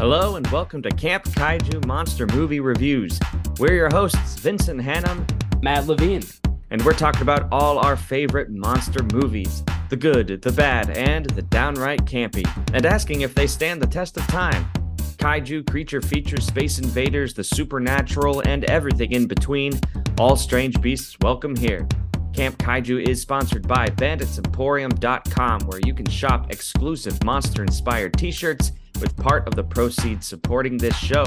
[0.00, 3.18] Hello and welcome to Camp Kaiju Monster Movie Reviews.
[3.58, 5.26] We're your hosts, Vincent Hannum,
[5.60, 6.22] Matt Levine.
[6.70, 11.42] and we're talking about all our favorite monster movies the good, the bad, and the
[11.42, 14.70] downright campy, and asking if they stand the test of time.
[15.16, 19.72] Kaiju creature features, space invaders, the supernatural, and everything in between.
[20.16, 21.88] All strange beasts welcome here.
[22.32, 28.70] Camp Kaiju is sponsored by BanditsEmporium.com, where you can shop exclusive monster inspired t shirts
[29.00, 31.24] with part of the proceeds supporting this show.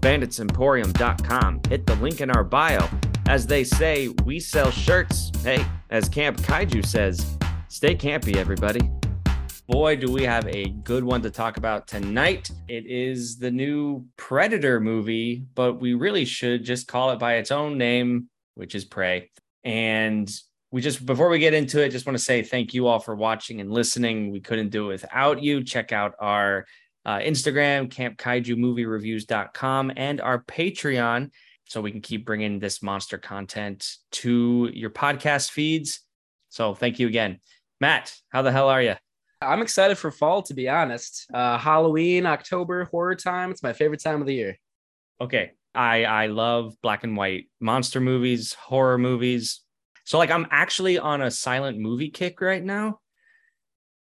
[0.00, 1.60] BanditsEmporium.com.
[1.68, 2.88] Hit the link in our bio.
[3.26, 5.30] As they say, we sell shirts.
[5.42, 7.36] Hey, as Camp Kaiju says,
[7.68, 8.90] stay campy, everybody.
[9.68, 12.50] Boy, do we have a good one to talk about tonight.
[12.68, 17.50] It is the new Predator movie, but we really should just call it by its
[17.50, 19.30] own name, which is Prey.
[19.64, 20.30] And
[20.70, 23.14] we just, before we get into it, just want to say thank you all for
[23.14, 24.30] watching and listening.
[24.30, 25.62] We couldn't do it without you.
[25.62, 26.64] Check out our
[27.08, 31.30] uh, Instagram, campkaijumoviereviews.com, and our Patreon
[31.64, 36.00] so we can keep bringing this monster content to your podcast feeds.
[36.50, 37.40] So thank you again.
[37.80, 38.96] Matt, how the hell are you?
[39.40, 41.26] I'm excited for fall, to be honest.
[41.32, 43.50] Uh, Halloween, October, horror time.
[43.50, 44.58] It's my favorite time of the year.
[45.18, 45.52] Okay.
[45.74, 49.62] I I love black and white monster movies, horror movies.
[50.04, 53.00] So like I'm actually on a silent movie kick right now.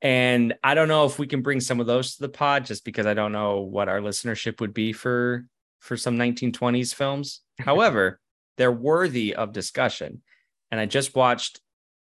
[0.02, 2.84] And I don't know if we can bring some of those to the pod just
[2.84, 5.46] because I don't know what our listenership would be for
[5.78, 7.40] for some 1920s films.
[7.60, 8.20] However,
[8.58, 10.22] they're worthy of discussion.
[10.70, 11.60] And I just watched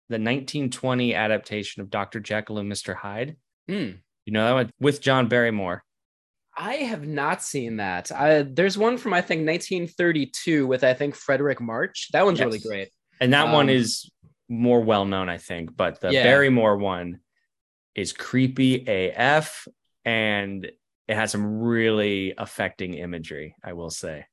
[0.09, 2.21] the 1920 adaptation of Dr.
[2.21, 2.95] Jekyll and Mr.
[2.95, 3.37] Hyde.
[3.69, 3.93] Hmm.
[4.27, 5.83] You know that one with John Barrymore.
[6.59, 8.11] I have not seen that.
[8.13, 12.09] I, there's one from I think 1932 with I think Fredric March.
[12.13, 12.47] That one's Yes.
[12.47, 12.89] really great.
[13.21, 14.11] And that one Um, is
[14.49, 15.77] more well known, I think.
[15.77, 16.23] But the Yeah.
[16.25, 17.21] Barrymore one
[17.97, 19.67] is creepy AF
[20.05, 20.65] and
[21.09, 24.27] it has some really affecting imagery, I will say.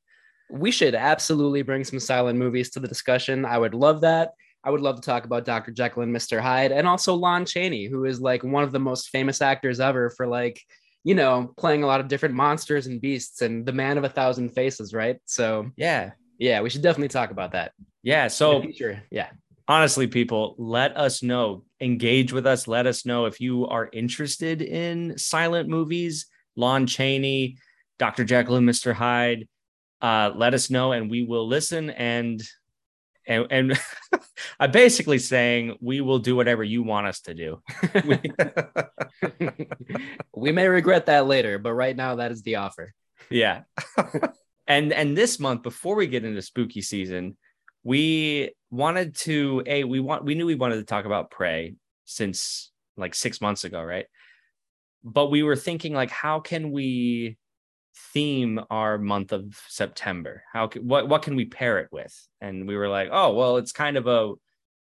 [0.52, 3.46] We should absolutely bring some silent movies to the discussion.
[3.46, 4.34] I would love that.
[4.64, 5.72] I would love to talk about Dr.
[5.72, 6.40] Jekyll and Mr.
[6.40, 10.10] Hyde and also Lon Chaney, who is like one of the most famous actors ever
[10.10, 10.62] for like,
[11.04, 14.10] you know, playing a lot of different monsters and beasts and the man of a
[14.10, 15.18] thousand faces, right?
[15.26, 16.12] So Yeah.
[16.38, 17.74] yeah, we should definitely talk about that.
[18.04, 18.28] Yeah.
[18.28, 18.64] So.
[19.12, 19.30] Yeah.
[19.74, 21.64] Honestly, people, let us know.
[21.82, 22.68] Engage with us.
[22.68, 27.58] Let us know if you are interested in silent movies, Lon Chaney,
[27.98, 28.24] Dr.
[28.24, 28.94] Jekyll and Mr.
[28.94, 29.48] Hyde.
[30.00, 32.44] Uh, let us know and we will listen and
[33.26, 33.80] and, and
[34.60, 37.62] I'm basically saying we will do whatever you want us to do.
[40.36, 42.94] we may regret that later, but right now that is the offer.
[43.32, 43.62] yeah.
[44.68, 47.38] and and this month, before we get into spooky season,
[47.84, 51.76] we wanted to a we want we knew we wanted to talk about prey
[52.06, 54.08] since like six months ago, right?
[55.04, 57.38] But we were thinking like, how can we
[58.14, 60.44] theme our month of September?
[60.52, 62.16] How what what can we pair it with?
[62.42, 64.34] And we were like, oh well, it's kind of a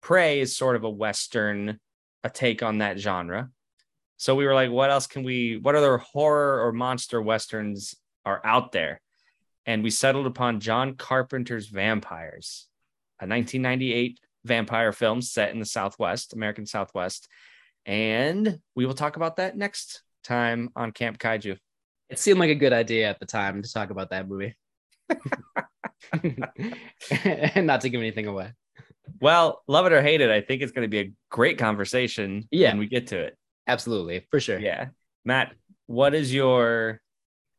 [0.01, 1.79] prey is sort of a western,
[2.23, 3.49] a take on that genre.
[4.15, 5.57] So we were like, what else can we?
[5.57, 9.01] What other horror or monster westerns are out there?
[9.65, 12.67] And we settled upon John Carpenter's Vampires,
[13.21, 17.27] a 1998 vampire film set in the Southwest, American Southwest.
[17.85, 21.57] And we will talk about that next time on Camp Kaiju.
[22.09, 24.55] It seemed like a good idea at the time to talk about that movie.
[26.11, 26.45] and
[27.67, 28.51] not to give anything away.
[29.19, 32.47] Well, love it or hate it, I think it's going to be a great conversation
[32.51, 32.69] Yeah.
[32.71, 33.37] when we get to it.
[33.67, 34.59] Absolutely, for sure.
[34.59, 34.87] Yeah.
[35.25, 35.53] Matt,
[35.85, 36.99] what is your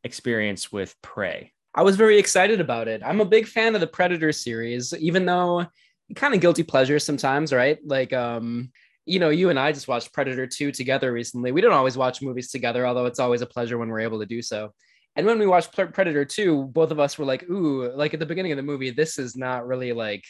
[0.05, 1.53] experience with Prey?
[1.75, 3.03] I was very excited about it.
[3.05, 5.66] I'm a big fan of the Predator series, even though
[6.15, 7.78] kind of guilty pleasure sometimes, right?
[7.84, 8.71] Like, um,
[9.06, 11.50] you know, you and I just watched Predator 2 together recently.
[11.50, 14.27] We don't always watch movies together, although it's always a pleasure when we're able to
[14.27, 14.72] do so.
[15.16, 18.27] And when we watched Predator 2, both of us were like, ooh, like at the
[18.27, 20.25] beginning of the movie, this is not really like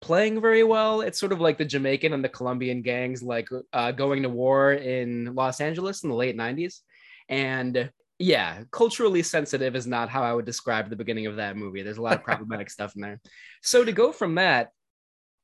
[0.00, 1.00] playing very well.
[1.00, 4.72] It's sort of like the Jamaican and the Colombian gangs like uh, going to war
[4.72, 6.80] in Los Angeles in the late 90s.
[7.28, 11.82] And yeah, culturally sensitive is not how I would describe the beginning of that movie.
[11.82, 13.18] There's a lot of problematic stuff in there.
[13.62, 14.68] So to go from that,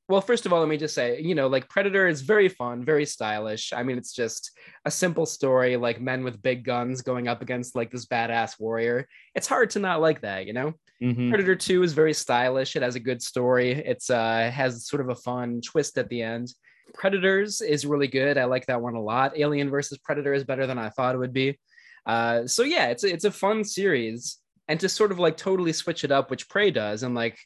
[0.08, 2.84] well, first of all, let me just say, you know, like Predator is very fun,
[2.84, 3.72] very stylish.
[3.72, 4.52] I mean, it's just
[4.84, 9.08] a simple story, like men with big guns going up against like this badass warrior.
[9.34, 10.74] It's hard to not like that, you know?
[11.02, 11.30] Mhm.
[11.30, 12.76] Predator 2 is very stylish.
[12.76, 13.72] It has a good story.
[13.72, 16.52] It's uh has sort of a fun twist at the end.
[16.94, 18.38] Predators is really good.
[18.38, 19.36] I like that one a lot.
[19.36, 21.58] Alien versus Predator is better than I thought it would be.
[22.06, 24.38] Uh, so yeah, it's a, it's a fun series,
[24.68, 27.38] and to sort of like totally switch it up, which Prey does, and like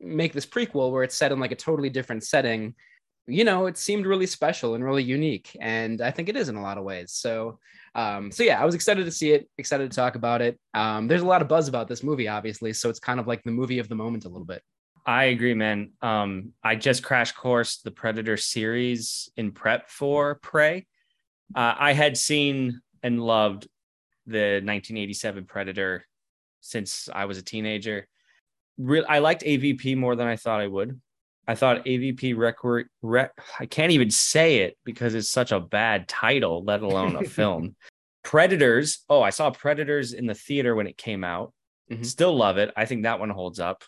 [0.00, 2.74] make this prequel where it's set in like a totally different setting.
[3.26, 5.56] you know, it seemed really special and really unique.
[5.60, 7.12] And I think it is in a lot of ways.
[7.12, 7.58] So,
[7.94, 10.58] um, so yeah, I was excited to see it, excited to talk about it.
[10.74, 12.72] Um, there's a lot of buzz about this movie, obviously.
[12.72, 14.62] So it's kind of like the movie of the moment a little bit.
[15.04, 15.92] I agree, man.
[16.02, 20.86] Um, I just crash course the Predator series in prep for Prey.
[21.54, 23.68] Uh, I had seen and loved
[24.26, 26.04] the 1987 Predator
[26.60, 28.08] since I was a teenager.
[28.78, 31.00] Real, I liked AVP more than I thought I would.
[31.48, 32.88] I thought AVP record.
[33.02, 37.24] Rec, I can't even say it because it's such a bad title, let alone a
[37.28, 37.76] film.
[38.24, 39.04] Predators.
[39.08, 41.52] Oh, I saw Predators in the theater when it came out.
[41.90, 42.02] Mm-hmm.
[42.02, 42.72] Still love it.
[42.76, 43.84] I think that one holds up.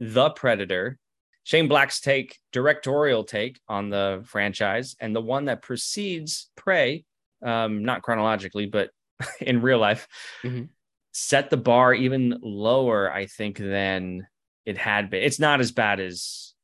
[0.00, 0.98] The Predator,
[1.44, 7.04] Shane Black's take, directorial take on the franchise, and the one that precedes Prey,
[7.42, 8.90] um, not chronologically, but
[9.40, 10.08] in real life,
[10.42, 10.64] mm-hmm.
[11.12, 14.26] set the bar even lower, I think, than
[14.64, 15.22] it had been.
[15.22, 16.54] It's not as bad as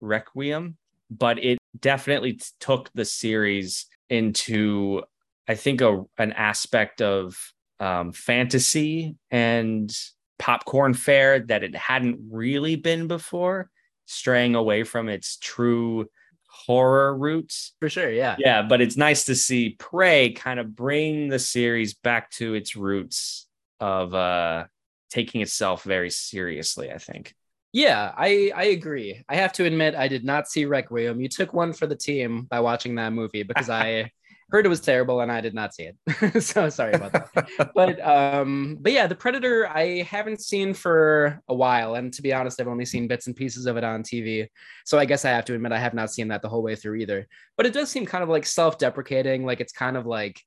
[0.00, 0.76] Requiem,
[1.10, 5.02] but it definitely t- took the series into,
[5.48, 7.36] I think, a, an aspect of
[7.78, 9.90] um, fantasy and
[10.38, 13.70] popcorn fare that it hadn't really been before,
[14.06, 16.08] straying away from its true
[16.50, 17.74] horror roots.
[17.80, 18.36] For sure, yeah.
[18.38, 22.76] Yeah, but it's nice to see Prey kind of bring the series back to its
[22.76, 23.46] roots
[23.78, 24.64] of uh
[25.10, 27.34] taking itself very seriously, I think.
[27.72, 29.22] Yeah, I I agree.
[29.28, 31.20] I have to admit I did not see Requiem.
[31.20, 34.10] You took one for the team by watching that movie because I
[34.50, 36.42] heard it was terrible and I did not see it.
[36.42, 37.72] so sorry about that.
[37.74, 42.32] but um, but yeah, the Predator I haven't seen for a while, and to be
[42.32, 44.48] honest, I've only seen bits and pieces of it on TV.
[44.84, 46.76] So I guess I have to admit I have not seen that the whole way
[46.76, 47.26] through either.
[47.56, 50.40] But it does seem kind of like self-deprecating, like it's kind of like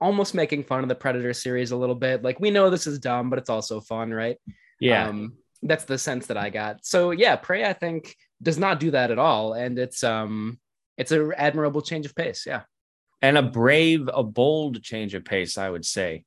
[0.00, 2.22] almost making fun of the Predator series a little bit.
[2.22, 4.36] Like we know this is dumb, but it's also fun, right?
[4.80, 5.08] Yeah.
[5.08, 6.84] Um, that's the sense that I got.
[6.84, 10.58] So yeah, Prey I think does not do that at all, and it's um
[10.98, 12.44] it's an admirable change of pace.
[12.46, 12.62] Yeah
[13.22, 16.24] and a brave, a bold change of pace, I would say,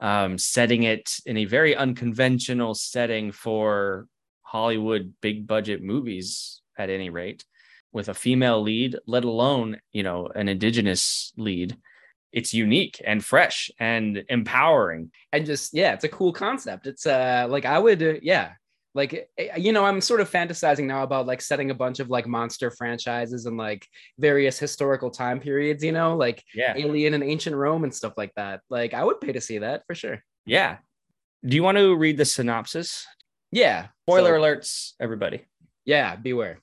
[0.00, 4.06] um, setting it in a very unconventional setting for
[4.42, 7.44] Hollywood big budget movies, at any rate,
[7.92, 11.76] with a female lead, let alone you know an indigenous lead.
[12.32, 16.86] It's unique and fresh and empowering, and just yeah, it's a cool concept.
[16.86, 18.52] It's uh like I would uh, yeah
[18.96, 22.00] like eh, eh, you know i'm sort of fantasizing now about like setting a bunch
[22.00, 23.86] of like monster franchises and like
[24.18, 26.74] various historical time periods you know like yeah.
[26.76, 28.60] alien and ancient rome and stuff like that.
[28.70, 30.22] Like i would pay to see that for sure.
[30.46, 30.78] Yeah.
[31.44, 33.06] Do you want to read the synopsis?
[33.52, 33.88] Yeah.
[34.04, 35.44] Spoiler so, alerts everybody.
[35.84, 36.60] Yeah beware.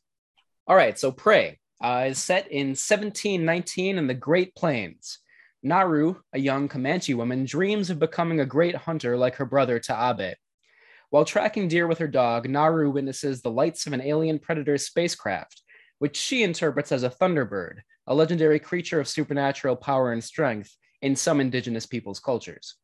[0.68, 5.20] All right so prey uh, is set in 1719 in the great plains.
[5.62, 10.34] Naru a young comanche woman dreams of becoming a great hunter like her brother taabe
[11.14, 15.62] while tracking deer with her dog, Naru witnesses the lights of an alien predator spacecraft,
[16.00, 21.16] which she interprets as a thunderbird, a legendary creature of supernatural power and strength in
[21.16, 22.78] some indigenous people's cultures.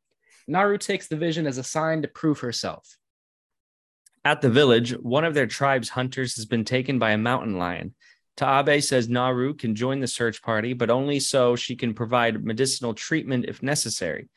[0.47, 2.97] Naru takes the vision as a sign to prove herself.
[4.23, 7.95] At the village, one of their tribe's hunters has been taken by a mountain lion.
[8.37, 12.93] Taabe says Naru can join the search party, but only so she can provide medicinal
[12.93, 14.29] treatment if necessary.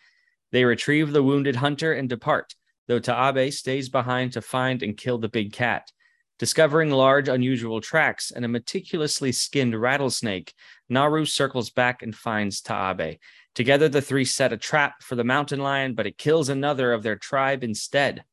[0.50, 2.54] They retrieve the wounded hunter and depart,
[2.86, 5.90] though Taabe stays behind to find and kill the big cat.
[6.38, 10.54] Discovering large, unusual tracks and a meticulously skinned rattlesnake,
[10.88, 13.18] Naru circles back and finds Taabe.
[13.54, 17.02] Together, the three set a trap for the mountain lion, but it kills another of
[17.02, 18.24] their tribe instead.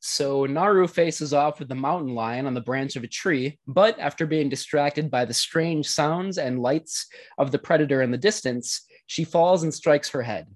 [0.00, 3.98] So Naru faces off with the mountain lion on the branch of a tree, but
[3.98, 7.06] after being distracted by the strange sounds and lights
[7.38, 10.46] of the predator in the distance, she falls and strikes her head.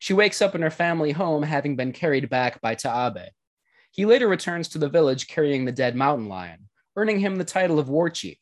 [0.00, 3.28] She wakes up in her family home having been carried back by Taabe.
[3.90, 7.78] He later returns to the village carrying the dead mountain lion, earning him the title
[7.78, 8.38] of war chief.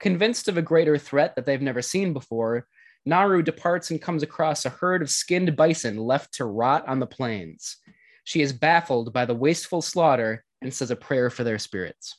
[0.00, 2.66] Convinced of a greater threat that they've never seen before,
[3.06, 7.06] Naru departs and comes across a herd of skinned bison left to rot on the
[7.06, 7.76] plains.
[8.24, 12.16] She is baffled by the wasteful slaughter and says a prayer for their spirits.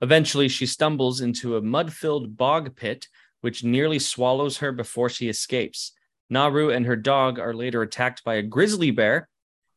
[0.00, 3.08] Eventually, she stumbles into a mud filled bog pit,
[3.40, 5.92] which nearly swallows her before she escapes.
[6.30, 9.28] Naru and her dog are later attacked by a grizzly bear.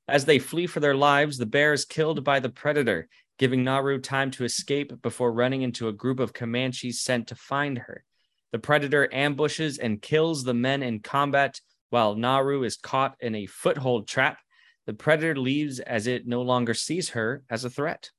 [0.08, 4.00] As they flee for their lives, the bear is killed by the predator, giving Naru
[4.00, 8.04] time to escape before running into a group of Comanches sent to find her.
[8.52, 11.60] The predator ambushes and kills the men in combat
[11.90, 14.38] while Naru is caught in a foothold trap.
[14.86, 18.12] The predator leaves as it no longer sees her as a threat.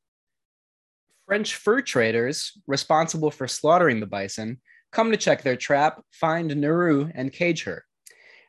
[1.27, 4.61] French fur traders, responsible for slaughtering the bison,
[4.93, 7.86] come to check their trap, find Naru, and cage her.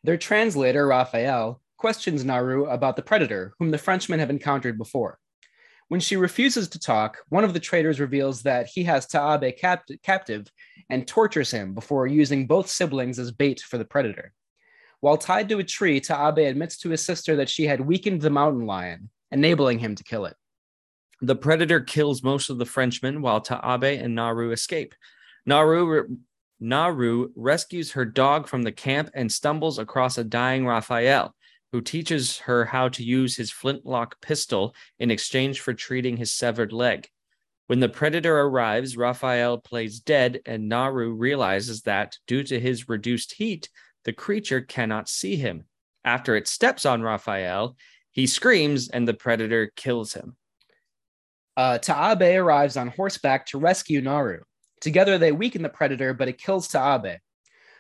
[0.08, 5.20] Their translator, Raphael, questions Naru about the predator, whom the Frenchmen have encountered before.
[5.90, 9.92] When she refuses to talk, one of the traders reveals that he has Taabe capt-
[10.04, 10.48] captive
[10.90, 14.32] and tortures him before using both siblings as bait for the predator.
[15.02, 18.30] While tied to a tree, Taabe admits to his sister that she had weakened the
[18.30, 20.38] mountain lion, enabling him to kill it.
[21.20, 24.96] The predator kills most of the Frenchmen while Taabe and Naru escape.
[25.46, 26.16] Naru,
[26.60, 31.36] Naru rescues her dog from the camp and stumbles across a dying Raphael,
[31.72, 36.72] who teaches her how to use his flintlock pistol in exchange for treating his severed
[36.72, 37.08] leg.
[37.68, 43.34] When the predator arrives, Raphael plays dead, and Naru realizes that, due to his reduced
[43.34, 43.70] heat,
[44.06, 45.66] the creature cannot see him.
[46.06, 47.76] After it steps on Raphael,
[48.12, 50.38] he screams and the predator kills him.
[51.58, 54.40] Uh, Taabe arrives on horseback to rescue Naru.
[54.82, 57.18] Together, they weaken the predator, but it kills Taabe.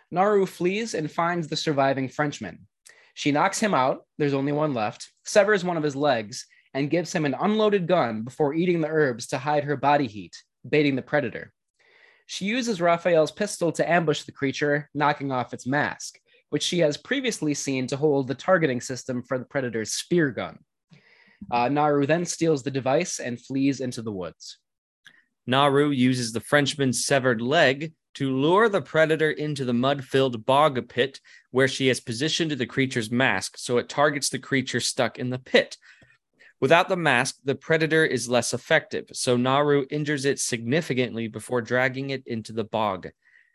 [0.09, 2.67] Naru flees and finds the surviving Frenchman.
[3.13, 7.11] She knocks him out, there's only one left, severs one of his legs, and gives
[7.11, 10.35] him an unloaded gun before eating the herbs to hide her body heat,
[10.67, 11.51] baiting the predator.
[12.27, 16.97] She uses Raphael's pistol to ambush the creature, knocking off its mask, which she has
[16.97, 20.59] previously seen to hold the targeting system for the predator's spear gun.
[21.51, 24.57] Uh, Naru then steals the device and flees into the woods.
[25.47, 30.89] Naru uses the Frenchman's severed leg to lure the predator into the mud filled bog
[30.89, 31.19] pit
[31.51, 35.39] where she has positioned the creature's mask so it targets the creature stuck in the
[35.39, 35.77] pit,
[36.59, 42.09] Without the mask, the predator is less effective, so Naru injures it significantly before dragging
[42.09, 43.09] it into the bog.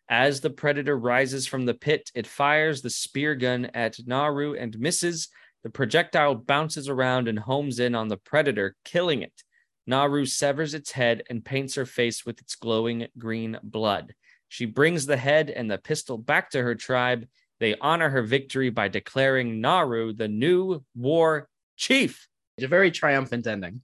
[0.08, 4.78] As the predator rises from the pit, it fires the spear gun at Naru and
[4.78, 5.28] misses.
[5.64, 9.42] The projectile bounces around and homes in on the predator, killing it.
[9.86, 14.14] Naru severs its head and paints her face with its glowing green blood.
[14.48, 17.26] She brings the head and the pistol back to her tribe.
[17.58, 23.46] They honor her victory by declaring Naru the new war chief It's a very triumphant
[23.46, 23.82] ending.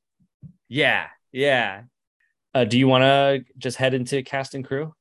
[0.68, 1.82] Yeah, yeah.
[2.54, 4.94] Uh, do you want to just head into cast and crew?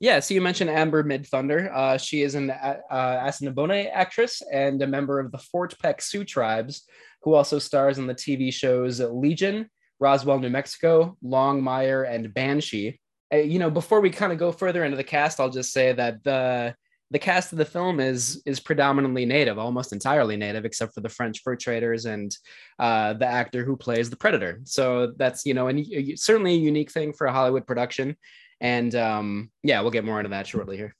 [0.00, 1.70] Yeah, so you mentioned Amber Midthunder.
[1.74, 6.24] Uh, she is an uh, Assiniboine actress and a member of the Fort Peck Sioux
[6.24, 6.84] tribes,
[7.22, 9.68] who also stars in the TV shows Legion,
[10.00, 12.98] Roswell, New Mexico, Longmire, and Banshee.
[13.32, 15.92] Uh, you know, before we kind of go further into the cast, I'll just say
[15.92, 16.74] that the
[17.12, 21.08] the cast of the film is is predominantly native, almost entirely native, except for the
[21.08, 22.36] French fur traders and
[22.78, 24.60] uh, the actor who plays the predator.
[24.64, 25.86] So that's you know, and
[26.18, 28.16] certainly a unique thing for a Hollywood production.
[28.60, 30.94] And um, yeah, we'll get more into that shortly here.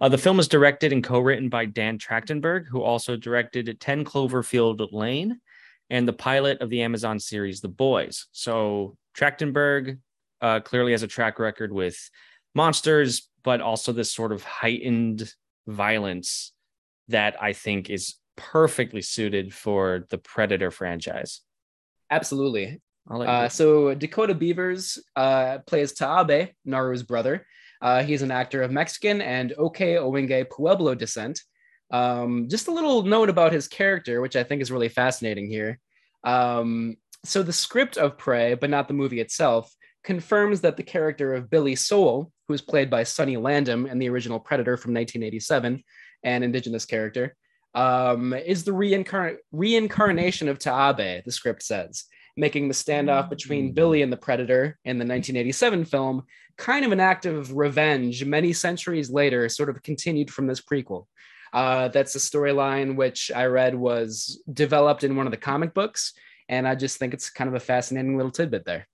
[0.00, 4.86] Uh, the film is directed and co-written by Dan Trachtenberg, who also directed 10 Cloverfield
[4.92, 5.40] Lane
[5.90, 8.26] and the pilot of the Amazon series The Boys.
[8.32, 9.98] So Trachtenberg
[10.40, 11.96] uh, clearly has a track record with
[12.54, 15.32] monsters, but also this sort of heightened
[15.66, 16.52] violence
[17.08, 21.40] that I think is perfectly suited for the Predator franchise.
[22.10, 22.80] Absolutely.
[23.10, 27.46] Uh, so Dakota Beavers uh, plays Taabe, Naru's brother.
[27.80, 31.40] Uh, he's an actor of Mexican and Ohkay Owingeh Pueblo descent.
[31.90, 35.78] Um, just a little note about his character, which I think is really fascinating here.
[36.24, 41.34] Um, so the script of Prey, but not the movie itself, confirms that the character
[41.34, 45.82] of Billy Sole, who was played by Sonny Landham in the original Predator from 1987,
[46.24, 47.36] an indigenous character,
[47.74, 52.04] um, is the reincarn- reincarnation of Taabe, the script says,
[52.36, 53.74] making the standoff between mm.
[53.74, 56.22] Billy and the Predator in the 1987 film
[56.56, 61.06] kind of an act of revenge many centuries later, sort of continued from this prequel.
[61.52, 66.12] Uh, that's a storyline which I read was developed in one of the comic books.
[66.48, 68.88] And I just think it's kind of a fascinating little tidbit there.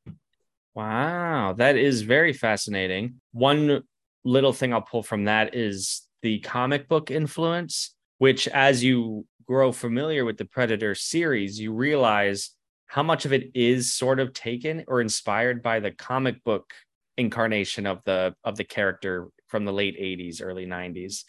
[0.75, 3.21] Wow, that is very fascinating.
[3.33, 3.83] One
[4.25, 9.71] little thing I'll pull from that is the comic book influence, which as you grow
[9.71, 12.51] familiar with the Predator series, you realize
[12.87, 16.73] how much of it is sort of taken or inspired by the comic book
[17.17, 21.25] incarnation of the of the character from the late 80s early 90s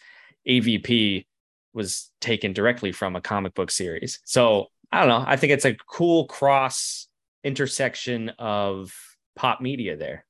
[0.48, 1.26] avp
[1.74, 5.64] was taken directly from a comic book series so i don't know i think it's
[5.64, 7.08] a cool cross
[7.46, 8.92] intersection of
[9.36, 10.24] pop media there.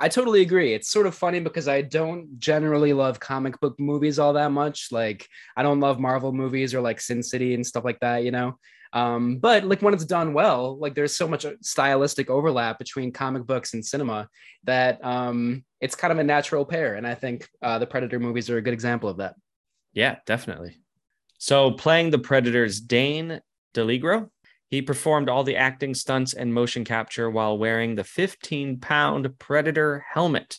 [0.00, 0.74] I totally agree.
[0.74, 4.88] It's sort of funny because I don't generally love comic book movies all that much.
[4.90, 8.32] Like I don't love Marvel movies or like Sin City and stuff like that, you
[8.32, 8.58] know.
[8.92, 13.46] Um, but like when it's done well, like there's so much stylistic overlap between comic
[13.46, 14.28] books and cinema
[14.64, 16.94] that um, it's kind of a natural pair.
[16.94, 19.34] And I think uh, the Predator movies are a good example of that.
[19.92, 20.78] Yeah, definitely.
[21.38, 23.40] So playing the Predators, Dane
[23.74, 24.30] DiLiegro,
[24.68, 30.04] he performed all the acting stunts and motion capture while wearing the 15 pound Predator
[30.08, 30.58] helmet.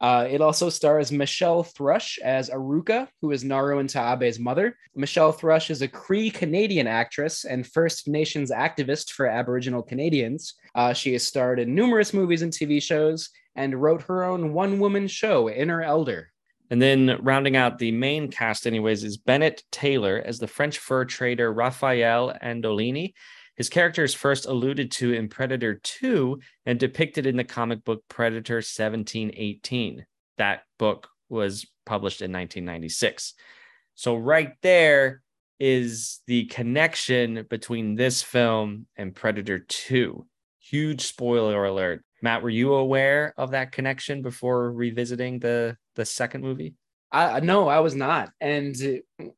[0.00, 4.76] Uh, it also stars Michelle Thrush as Aruka, who is Naru and Taabe's mother.
[4.96, 10.54] Michelle Thrush is a Cree Canadian actress and First Nations activist for Aboriginal Canadians.
[10.74, 14.78] Uh, she has starred in numerous movies and TV shows and wrote her own one
[14.78, 16.32] woman show, Inner Elder.
[16.70, 21.04] And then rounding out the main cast, anyways, is Bennett Taylor as the French fur
[21.04, 23.12] trader Raphael Andolini.
[23.56, 28.02] His character is first alluded to in Predator 2 and depicted in the comic book
[28.08, 30.06] Predator 1718.
[30.38, 33.34] That book was published in 1996.
[33.94, 35.22] So, right there
[35.60, 40.26] is the connection between this film and Predator 2.
[40.58, 42.04] Huge spoiler alert.
[42.24, 46.74] Matt, were you aware of that connection before revisiting the the second movie?
[47.12, 48.30] I no, I was not.
[48.40, 48.74] And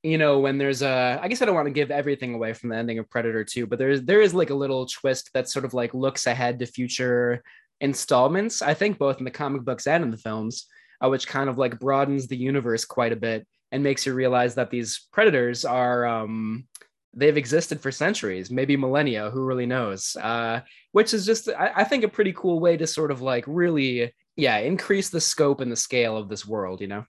[0.04, 2.70] you know, when there's a, I guess I don't want to give everything away from
[2.70, 5.64] the ending of Predator 2, but there's there is like a little twist that sort
[5.64, 7.42] of like looks ahead to future
[7.80, 8.62] installments.
[8.62, 10.66] I think both in the comic books and in the films,
[11.04, 14.54] uh, which kind of like broadens the universe quite a bit and makes you realize
[14.54, 16.68] that these predators are um
[17.16, 20.16] they've existed for centuries, maybe millennia, who really knows?
[20.20, 20.60] Uh,
[20.92, 24.12] which is just, I, I, think, a pretty cool way to sort of like really,
[24.36, 27.04] yeah, increase the scope and the scale of this world, you know?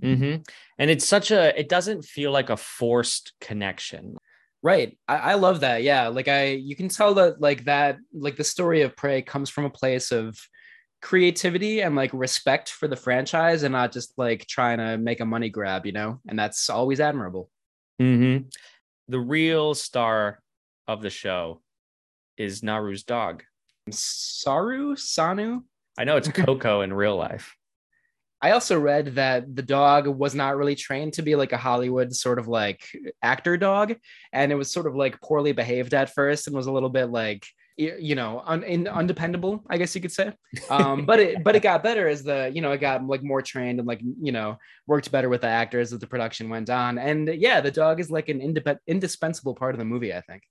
[0.00, 0.42] Mm-hmm.
[0.78, 4.16] And it's such a, it doesn't feel like a forced connection.
[4.62, 4.98] Right.
[5.06, 5.84] I, I love that.
[5.84, 6.08] Yeah.
[6.08, 9.64] Like I, you can tell that like that, like the story of Prey comes from
[9.64, 10.36] a place of
[11.00, 15.24] creativity and like respect for the franchise and not just like trying to make a
[15.24, 16.20] money grab, you know?
[16.28, 17.48] And that's always admirable.
[18.02, 18.48] Mm-hmm.
[19.08, 20.40] The real star
[20.88, 21.62] of the show
[22.36, 23.44] is Naru's dog.
[23.90, 24.96] Saru?
[24.96, 25.62] Sanu?
[25.98, 27.54] I know it's Coco in real life.
[28.42, 32.14] I also read that the dog was not really trained to be like a Hollywood
[32.14, 32.84] sort of like
[33.22, 33.94] actor dog,
[34.32, 37.06] and it was sort of like poorly behaved at first, and was a little bit
[37.06, 37.46] like
[37.76, 40.32] you know un, in, undependable, I guess you could say.
[40.70, 43.42] Um, but it but it got better as the you know it got like more
[43.42, 46.98] trained and like you know worked better with the actors as the production went on,
[46.98, 50.42] and yeah, the dog is like an indep- indispensable part of the movie, I think.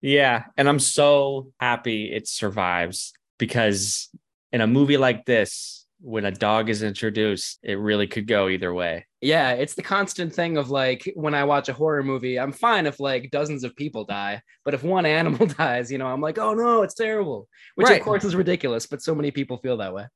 [0.00, 4.10] Yeah, and I'm so happy it survives because
[4.52, 8.74] in a movie like this when a dog is introduced, it really could go either
[8.74, 9.06] way.
[9.22, 12.84] Yeah, it's the constant thing of like when I watch a horror movie, I'm fine
[12.84, 16.36] if like dozens of people die, but if one animal dies, you know, I'm like,
[16.36, 17.48] oh no, it's terrible.
[17.76, 17.98] Which right.
[17.98, 20.06] of course is ridiculous, but so many people feel that way.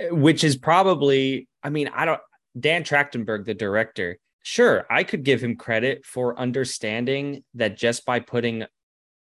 [0.00, 2.20] Eh, which is probably, I mean, I don't
[2.58, 8.20] Dan Trachtenberg, the director, sure, I could give him credit for understanding that just by
[8.20, 8.64] putting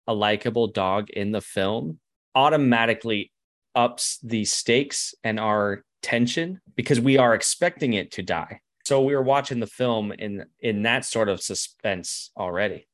[0.08, 2.00] a likable dog in the film
[2.34, 3.34] automatically
[3.76, 8.62] ups the stakes and our tension because we are expecting it to die.
[8.86, 12.88] So we were watching the film in in that sort of suspense already.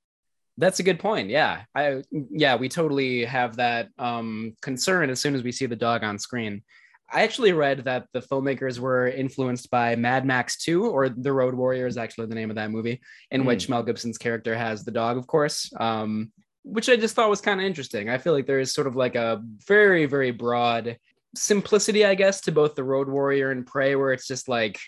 [0.58, 1.30] That's a good point.
[1.30, 1.64] Yeah.
[1.76, 6.04] I yeah, we totally have that um concern as soon as we see the dog
[6.04, 6.64] on screen.
[7.12, 11.54] I actually read that the filmmakers were influenced by Mad Max 2 or The Road
[11.54, 13.46] Warrior is actually the name of that movie in mm.
[13.46, 15.72] which Mel Gibson's character has the dog of course.
[15.80, 16.32] Um
[16.64, 18.10] which I just thought was kind of interesting.
[18.10, 20.98] I feel like there is sort of like a very very broad
[21.36, 24.80] simplicity, I guess, to both the Road Warrior and Prey, where it's just like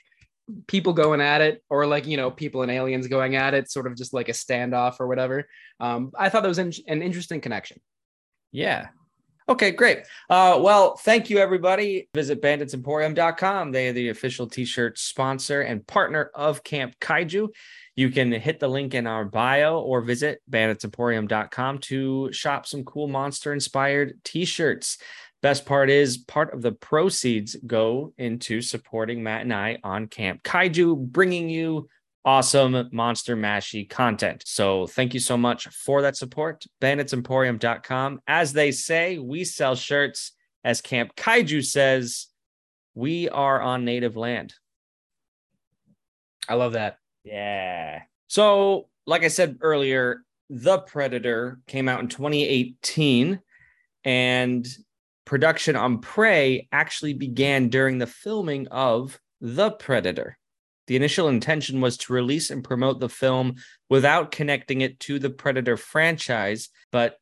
[0.67, 3.87] people going at it, or like you know people and aliens going at it, sort
[3.87, 5.47] of just like a standoff or whatever.
[5.79, 7.79] Um, I thought that was in- an interesting connection.
[8.51, 8.87] Yeah.
[9.47, 9.99] Okay, great.
[10.27, 12.09] Uh, well, thank you, everybody.
[12.15, 13.71] Visit banditsemporium.com.
[13.71, 17.49] They are the official t shirt sponsor and partner of Camp Kaiju.
[17.95, 23.07] You can hit the link in our bio or visit banditsemporium.com to shop some cool
[23.07, 24.97] monster inspired t shirts.
[25.45, 30.41] Best part is part of the proceeds go into supporting Matt and I on Camp
[30.41, 31.87] Kaiju, bringing you
[32.25, 34.41] awesome Monster Mashy content.
[34.43, 36.65] So thank you so much for that support.
[36.81, 38.21] Banditsemporium.com.
[38.25, 40.31] As they say, we sell shirts.
[40.63, 42.25] As Camp Kaiju says,
[42.95, 44.55] we are on native land.
[46.49, 46.97] I love that.
[47.23, 48.01] Yeah.
[48.29, 53.39] So, like I said earlier, The Predator came out in 2018
[54.05, 54.67] and
[55.25, 60.37] production on Prey actually began during the filming of The Predator.
[60.87, 63.55] The initial intention was to release and promote the film
[63.89, 67.17] without connecting it to the Predator franchise, but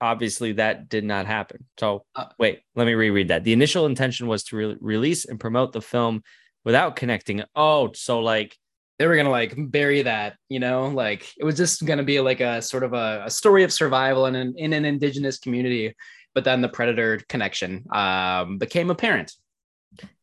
[0.00, 1.64] obviously that did not happen.
[1.78, 3.42] So, uh, wait, let me reread that.
[3.42, 6.22] The initial intention was to re- release and promote the film
[6.64, 7.48] without connecting it.
[7.56, 8.56] Oh, so like
[9.00, 12.40] they were gonna like bury that, you know, like it was just gonna be like
[12.40, 15.94] a sort of a, a story of survival in an in an indigenous community
[16.38, 19.32] but then the predator connection um, became apparent.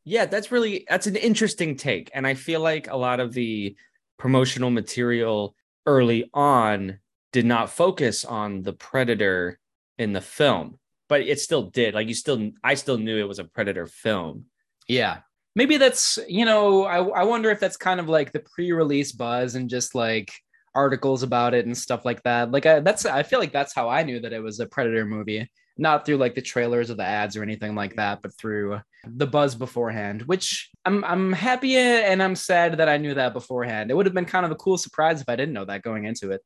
[0.06, 2.10] Yeah that's really that's an interesting take.
[2.14, 3.76] And i feel like a lot of the
[4.18, 7.00] promotional material early on
[7.34, 9.60] did not focus on the predator
[9.98, 11.94] in the film but it still did.
[11.94, 14.46] Like you still i still knew it was a predator film.
[14.88, 15.18] Yeah.
[15.54, 19.56] Maybe that's you know I, I wonder if that's kind of like the pre-release buzz
[19.56, 20.32] and just like
[20.74, 22.52] articles about it and stuff like that.
[22.52, 25.06] Like I, that's i feel like that's how i knew that it was a predator
[25.06, 28.80] movie not through like the trailers or the ads or anything like that but through
[29.06, 33.92] the buzz beforehand which i'm i'm happy and i'm sad that i knew that beforehand
[33.92, 36.06] it would have been kind of a cool surprise if i didn't know that going
[36.06, 36.42] into it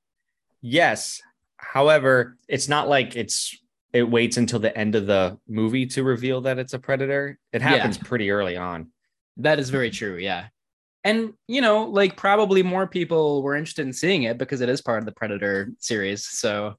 [0.61, 1.21] yes
[1.57, 3.55] however it's not like it's
[3.93, 7.61] it waits until the end of the movie to reveal that it's a predator it
[7.61, 8.03] happens Yeah.
[8.05, 8.91] pretty early on
[9.37, 10.17] That is very true.
[10.17, 10.47] Yeah.
[11.05, 14.81] And, you know, like probably more people were interested in seeing it because it is
[14.81, 16.25] part of the Predator series.
[16.27, 16.75] So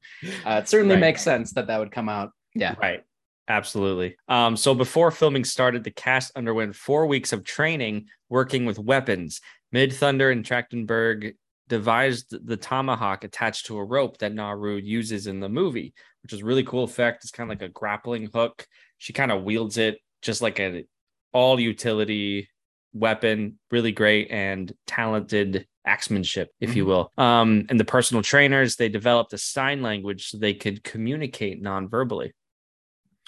[0.46, 1.00] uh, it certainly Right.
[1.08, 2.30] makes sense that that would come out.
[2.54, 2.74] Yeah.
[2.80, 3.02] Right.
[3.48, 4.16] Absolutely.
[4.28, 9.40] Um, so before filming started, the cast underwent four weeks of training working with weapons.
[9.74, 11.34] Midthunder and Trachtenberg
[11.68, 16.42] devised the tomahawk attached to a rope that Naru uses in the movie, which is
[16.42, 17.24] a really cool effect.
[17.24, 18.66] It's kind of like a grappling hook.
[18.98, 20.84] She kind of wields it just like an
[21.32, 22.48] all utility
[22.92, 27.10] weapon, really great and talented axemanship, if you will.
[27.16, 32.32] Um, and the personal trainers, they developed a sign language so they could communicate non-verbally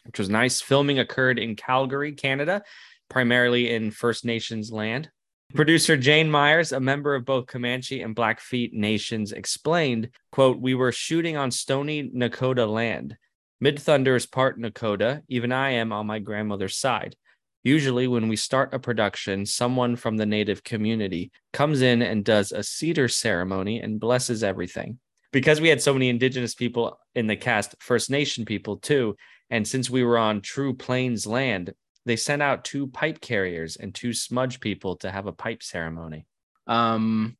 [0.04, 0.60] which was nice.
[0.60, 2.62] Filming occurred in Calgary, Canada,
[3.08, 5.10] primarily in First Nations land.
[5.54, 10.92] Producer Jane Myers, a member of both Comanche and Blackfeet nations, explained, quote, We were
[10.92, 13.16] shooting on Stoney Nakoda land.
[13.62, 15.22] Midthunder is part Nakoda.
[15.28, 17.16] Even I am on my grandmother's side.
[17.64, 22.50] Usually, when we start a production, someone from the native community comes in and does
[22.50, 24.98] a cedar ceremony and blesses everything.
[25.32, 29.16] Because we had so many indigenous people in the cast, First Nation people too,
[29.52, 31.74] and since we were on True Plains land,
[32.06, 36.24] they sent out two pipe carriers and two smudge people to have a pipe ceremony.
[36.66, 37.36] Um,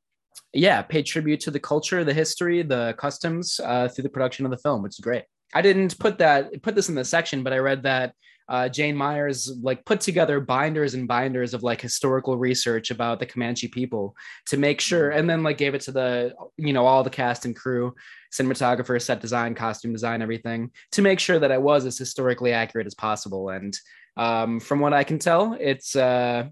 [0.53, 0.83] yeah.
[0.83, 4.59] Pay tribute to the culture, the history, the customs uh, through the production of the
[4.59, 5.25] film, which is great.
[5.55, 8.15] I didn't put that, put this in the section, but I read that
[8.47, 13.27] uh, Jane Myers like put together binders and binders of like historical research about the
[13.27, 14.15] Comanche people
[14.49, 17.47] to make sure, and then like gave it to the you know all the cast
[17.47, 17.95] and crew,
[18.33, 22.87] cinematographer, set design, costume design, everything to make sure that it was as historically accurate
[22.87, 23.51] as possible.
[23.51, 23.79] And
[24.17, 26.49] um, from what I can tell, it's uh,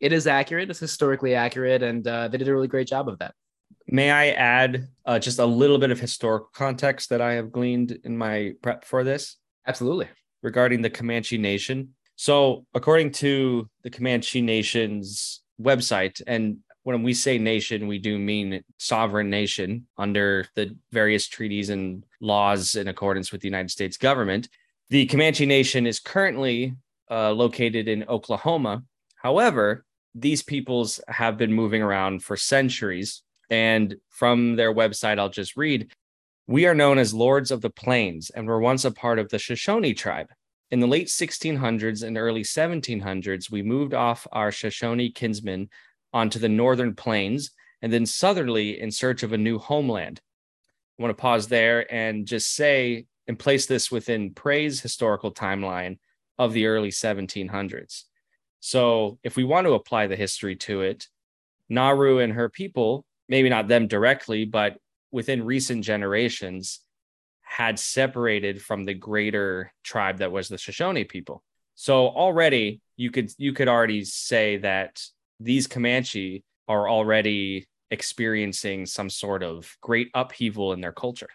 [0.00, 3.18] it is accurate, it's historically accurate, and uh, they did a really great job of
[3.18, 3.34] that.
[3.86, 7.98] May I add uh, just a little bit of historical context that I have gleaned
[8.04, 10.08] in my prep for this Absolutely.
[10.42, 11.94] regarding the Comanche Nation?
[12.16, 18.62] So, according to the Comanche Nation's website, and when we say nation, we do mean
[18.78, 24.48] sovereign nation under the various treaties and laws in accordance with the United States government.
[24.88, 26.74] The Comanche Nation is currently
[27.10, 28.82] uh, located in Oklahoma.
[29.16, 33.22] However, these peoples have been moving around for centuries.
[33.50, 35.92] And from their website, I'll just read
[36.46, 39.38] We are known as Lords of the Plains and were once a part of the
[39.38, 40.28] Shoshone tribe.
[40.70, 45.68] In the late 1600s and early 1700s, we moved off our Shoshone kinsmen
[46.12, 47.50] onto the northern plains
[47.82, 50.20] and then southerly in search of a new homeland.
[50.98, 55.98] I want to pause there and just say and place this within Prey's historical timeline
[56.38, 58.04] of the early 1700s.
[58.60, 61.06] So, if we want to apply the history to it,
[61.70, 64.76] Naru and her people, maybe not them directly, but
[65.10, 66.80] within recent generations,
[67.40, 71.42] had separated from the greater tribe that was the Shoshone people.
[71.74, 75.02] So already you could you could already say that
[75.40, 81.28] these Comanche are already experiencing some sort of great upheaval in their culture.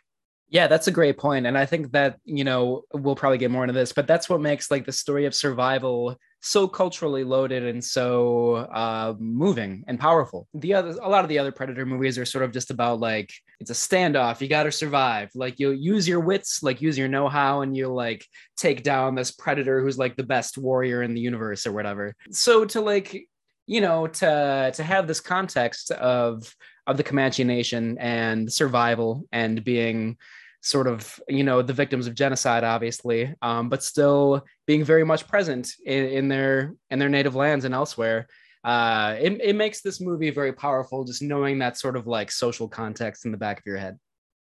[0.48, 1.48] Yeah, that's a great point.
[1.48, 4.40] And I think that, you know, we'll probably get more into this, but that's what
[4.40, 10.48] makes like the story of survival so culturally loaded and so uh, moving and powerful.
[10.54, 13.34] The other, a lot of the other Predator movies are sort of just about like
[13.60, 14.40] it's a standoff.
[14.40, 15.32] You got to survive.
[15.34, 18.24] Like you'll use your wits, like use your know-how, and you'll like
[18.56, 22.14] take down this predator who's like the best warrior in the universe or whatever.
[22.30, 23.28] So to like,
[23.68, 26.54] you know, to to have this context of
[26.88, 30.18] of the Comanche Nation and survival and being
[30.62, 35.28] sort of you know the victims of genocide obviously um, but still being very much
[35.28, 38.28] present in, in their in their native lands and elsewhere.
[38.64, 42.68] Uh, it, it makes this movie very powerful just knowing that sort of like social
[42.68, 44.00] context in the back of your head.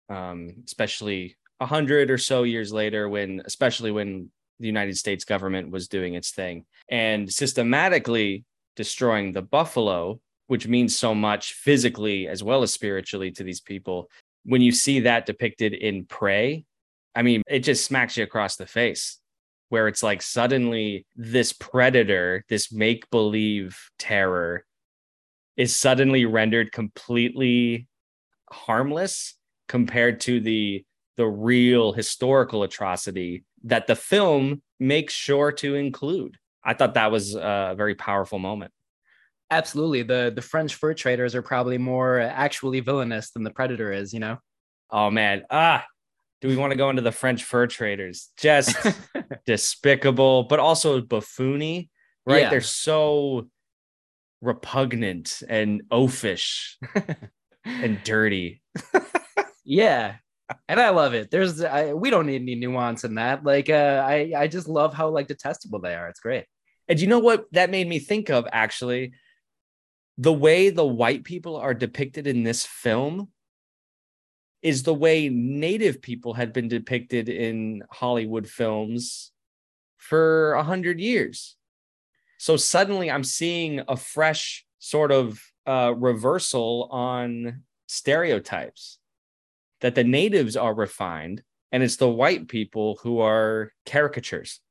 [0.09, 5.69] Um, especially a hundred or so years later, when especially when the United States government
[5.69, 6.65] was doing its thing.
[6.89, 8.43] And systematically
[8.77, 14.09] destroying the buffalo, which means so much physically as well as spiritually to these people.
[14.45, 16.63] When you see that depicted in Prey,
[17.13, 19.19] I mean, it just smacks you across the face
[19.69, 24.65] where it's like suddenly this predator, this make believe terror
[25.57, 27.87] is suddenly rendered completely
[28.49, 29.35] harmless
[29.67, 30.85] compared to the
[31.17, 36.37] the real historical atrocity that the film makes sure to include.
[36.67, 38.71] I thought that was a very powerful moment.
[39.49, 40.03] Absolutely.
[40.03, 44.19] The the French fur traders are probably more actually villainous than the predator is, you
[44.19, 44.37] know.
[44.91, 45.43] Oh man.
[45.49, 45.85] Ah,
[46.41, 48.29] do we want to go into the French fur traders?
[48.37, 48.75] Just
[49.45, 51.89] despicable, but also buffoony,
[52.25, 52.41] right?
[52.41, 52.49] Yeah.
[52.49, 53.47] They're so
[54.41, 56.75] repugnant and oafish
[57.65, 58.61] and dirty.
[59.69, 60.15] Yeah.
[60.69, 61.29] And I love it.
[61.29, 63.43] There's I, we don't need any nuance in that.
[63.43, 66.07] Like uh I I just love how like detestable they are.
[66.07, 66.45] It's great.
[66.87, 69.13] And you know what that made me think of actually?
[70.17, 73.29] The way the white people are depicted in this film
[74.61, 79.31] is the way native people had been depicted in Hollywood films
[79.97, 81.55] for a hundred years.
[82.37, 88.99] So suddenly I'm seeing a fresh sort of uh, reversal on stereotypes
[89.81, 94.61] that the natives are refined and it's the white people who are caricatures.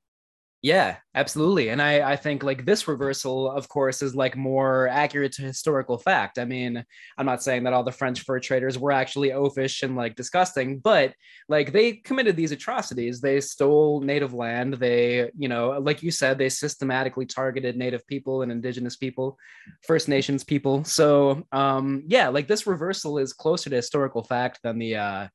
[0.66, 1.68] Yeah, absolutely.
[1.68, 5.96] And I, I think like this reversal, of course, is like more accurate to historical
[5.96, 6.40] fact.
[6.40, 6.84] I mean,
[7.16, 10.80] I'm not saying that all the French fur traders were actually oafish and like disgusting,
[10.80, 11.14] but
[11.48, 13.20] like they committed these atrocities.
[13.20, 14.74] They stole native land.
[14.74, 19.38] They, you know, like you said, they systematically targeted native people and indigenous people,
[19.86, 20.82] First Nations people.
[20.82, 25.28] So um, yeah, like this reversal is closer to historical fact than the uh,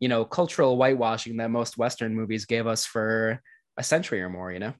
[0.00, 3.42] you know, cultural whitewashing that most Western movies gave us for
[3.78, 4.74] a century or more, you know?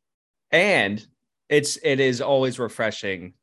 [0.50, 1.06] and
[1.48, 3.34] it's it is always refreshing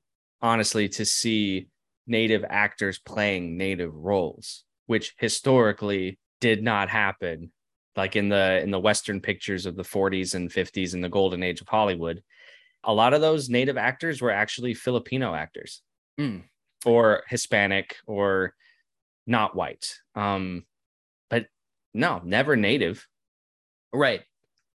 [0.41, 1.67] honestly to see
[2.07, 7.51] native actors playing native roles which historically did not happen
[7.95, 11.43] like in the in the western pictures of the 40s and 50s in the golden
[11.43, 12.23] age of hollywood
[12.83, 15.81] a lot of those native actors were actually filipino actors
[16.19, 16.43] Mm.
[16.85, 18.55] or hispanic or
[19.27, 20.65] not white um
[21.29, 21.45] but
[21.93, 23.07] no never native
[23.93, 24.23] Right.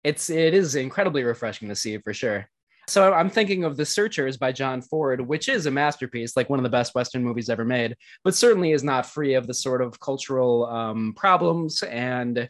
[0.06, 2.48] It's it is incredibly refreshing to see for sure.
[2.88, 6.60] So I'm thinking of The Searchers by John Ford, which is a masterpiece, like one
[6.60, 9.82] of the best Western movies ever made, but certainly is not free of the sort
[9.82, 12.48] of cultural um, problems and,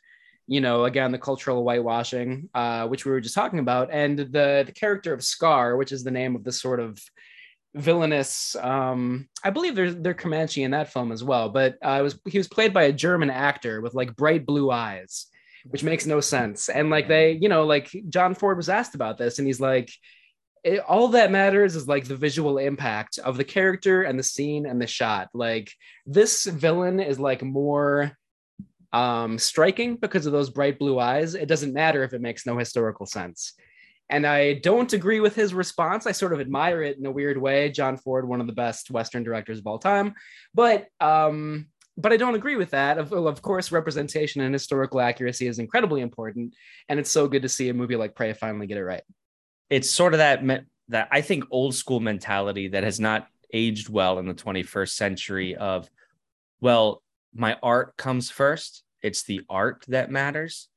[0.48, 4.66] you know, again the cultural whitewashing, uh, which we were just talking about, and the
[4.66, 7.00] the character of Scar, which is the name of the sort of
[7.74, 8.58] villainous.
[8.58, 12.38] Um, I believe they're they're Comanche in that film as well, but uh, was he
[12.38, 15.28] was played by a German actor with like bright blue eyes
[15.70, 16.70] which makes no sense.
[16.70, 19.92] And like they, you know, like John Ford was asked about this, and he's like,
[20.88, 24.82] all that matters is like the visual impact of the character and the scene and
[24.82, 25.30] the shot.
[25.34, 25.72] Like
[26.06, 28.14] this villain is like more
[28.92, 31.36] um, striking because of those bright blue eyes.
[31.36, 33.54] It doesn't matter if it makes no historical sense.
[34.10, 36.06] And I don't agree with his response.
[36.06, 37.72] I sort of admire it in a weird way.
[37.72, 40.14] John Ford, one of the best Western directors of all time,
[40.54, 42.98] but um, but I don't agree with that.
[42.98, 46.56] Of, of course, representation and historical accuracy is incredibly important,
[46.90, 49.04] and it's so good to see a movie like Prey finally get it right.
[49.70, 53.90] it's sort of that me- that I think old school mentality that has not aged
[53.90, 55.90] well in the 21st century of
[56.62, 57.02] well
[57.34, 60.68] my art comes first it's the art that matters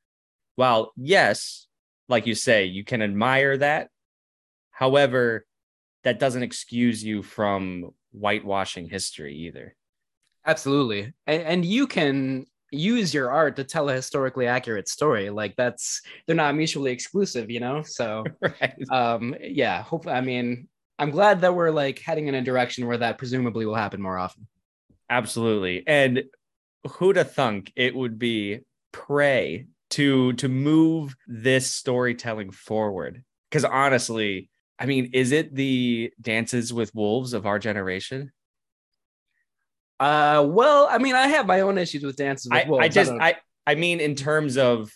[0.55, 1.67] while yes
[2.09, 3.89] like you say you can admire that
[4.71, 5.47] however
[6.05, 9.75] that doesn't excuse you from whitewashing history either
[10.49, 15.31] Absolutely, and, and you can use your art to tell a historically accurate story.
[15.31, 17.83] Like that's they're not mutually exclusive, you know.
[17.83, 22.43] So right um, yeah, hope I mean I'm glad that we're like heading in a
[22.43, 24.49] direction where that presumably will happen more often.
[25.11, 26.25] absolutely and
[26.93, 28.61] who'd have thunk it would be
[28.93, 36.73] prey to to move this storytelling forward because honestly i mean is it the dances
[36.73, 38.31] with wolves of our generation
[40.01, 42.85] Uh, well, I mean, I have my own issues with dances with I, wolves.
[42.85, 44.91] I just don't- I I mean in terms of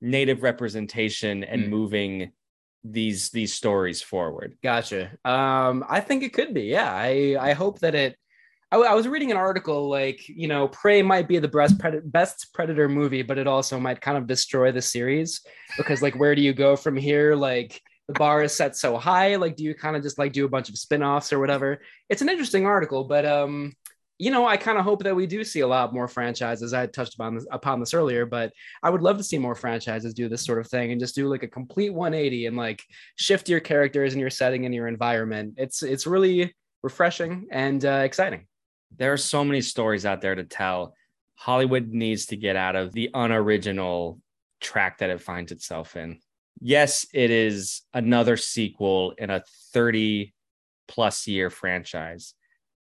[0.00, 1.68] native representation and Mm.
[1.68, 2.32] moving
[2.82, 5.10] these these stories forward Gotcha.
[5.26, 6.62] Um, I think it could be.
[6.62, 8.16] Yeah, I I hope that it.
[8.72, 12.50] I was reading an article like you know, Prey might be the best pred- best
[12.54, 15.40] Predator movie, but it also might kind of destroy the series
[15.76, 17.34] because like where do you go from here?
[17.34, 19.36] Like the bar is set so high.
[19.36, 21.82] Like do you kind of just like do a bunch of spin-offs or whatever?
[22.08, 23.72] It's an interesting article, but um.
[24.20, 26.74] You know, I kind of hope that we do see a lot more franchises.
[26.74, 28.52] I touched upon this, upon this earlier, but
[28.82, 31.26] I would love to see more franchises do this sort of thing and just do
[31.28, 32.82] like a complete 180 and like
[33.16, 35.54] shift your characters and your setting and your environment.
[35.56, 38.46] It's it's really refreshing and uh, exciting.
[38.96, 40.94] there are so many stories out there to tell
[41.36, 44.18] hollywood needs to get out of the unoriginal
[44.60, 46.18] track that it finds itself in
[46.60, 50.34] yes it is another sequel in a 30
[50.88, 52.34] plus year franchise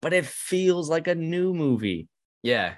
[0.00, 2.08] but it feels like a new movie
[2.42, 2.74] Yeah,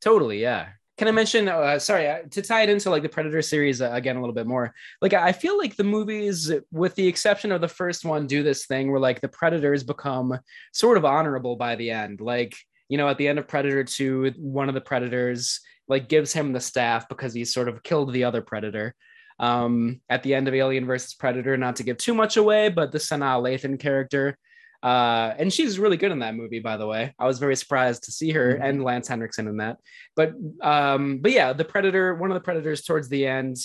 [0.00, 0.40] totally.
[0.40, 0.68] Yeah,
[1.00, 1.48] can I mention?
[1.48, 4.34] Uh, sorry, uh, to tie it into like the Predator series uh, again a little
[4.34, 4.74] bit more.
[5.00, 8.66] Like I feel like the movies, with the exception of the first one, do this
[8.66, 10.38] thing where like the Predators become
[10.74, 12.20] sort of honorable by the end.
[12.20, 12.54] Like
[12.90, 16.52] you know, at the end of Predator Two, one of the Predators like gives him
[16.52, 18.94] the staff because he sort of killed the other Predator.
[19.38, 22.92] Um, at the end of Alien versus Predator, not to give too much away, but
[22.92, 24.36] the Sanaa Lathan character
[24.82, 27.14] uh, and she's really good in that movie, by the way.
[27.18, 28.62] I was very surprised to see her mm-hmm.
[28.62, 29.78] and Lance Henriksen in that.
[30.16, 33.56] But um, but yeah, the Predator, one of the Predators towards the end,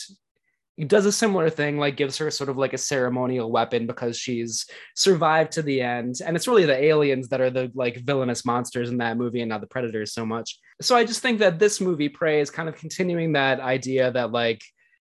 [0.87, 4.65] does a similar thing, like gives her sort of like a ceremonial weapon because she's
[4.93, 6.15] survived to the end.
[6.25, 9.47] And it's really the aliens that are the like villainous monsters in that movie and
[9.47, 10.59] not the predators so much.
[10.81, 14.31] So I just think that this movie, Prey, is kind of continuing that idea that
[14.31, 14.61] like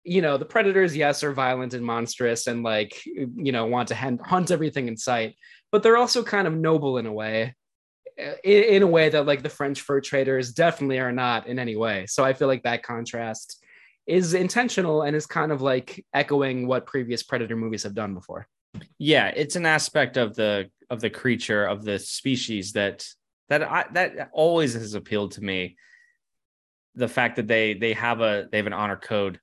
[0.06, 3.94] you know the predators yes are violent and monstrous and like you know want to
[3.94, 5.34] hunt everything in sight
[5.76, 7.54] but they're also kind of noble in a way
[8.16, 11.76] in, in, a way that like the french fur traders definitely are not in any
[11.76, 12.06] way.
[12.06, 13.62] So i feel like that contrast
[14.06, 18.48] is intentional and is kind of like echoing what previous predator movies have done before.
[18.98, 23.06] Yeah it's an aspect of the of the creature of the species that
[23.50, 25.76] that I, that always has appealed to me.
[26.94, 29.40] The fact that they they have a they have an honor code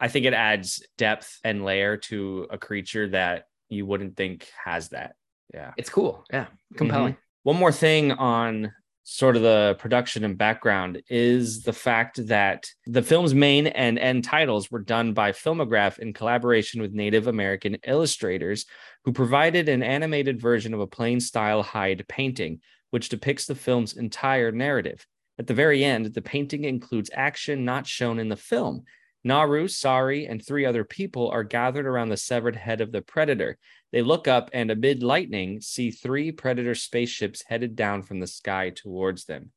[0.00, 4.88] i think it adds depth and layer to a creature that you wouldn't think has
[4.88, 5.14] that
[5.56, 5.72] yeah.
[5.76, 6.24] It's cool.
[6.32, 6.46] Yeah.
[6.76, 7.14] Compelling.
[7.14, 7.48] Mm-hmm.
[7.50, 8.72] one more thing on
[9.08, 14.24] sort of the production and background is the fact that the film's main and end
[14.24, 18.66] titles were done by filmograph in collaboration with native american illustrators
[19.04, 23.96] who provided an animated version of a plain style hide painting which depicts the film's
[23.96, 25.06] entire narrative.
[25.38, 28.84] At the very end the painting includes action not shown in the film.
[29.22, 33.58] Naru, Sari, and three other people are gathered around the severed head of the predator.
[33.92, 38.70] They look up and, amid lightning, see three predator spaceships headed down from the sky
[38.70, 39.52] towards them.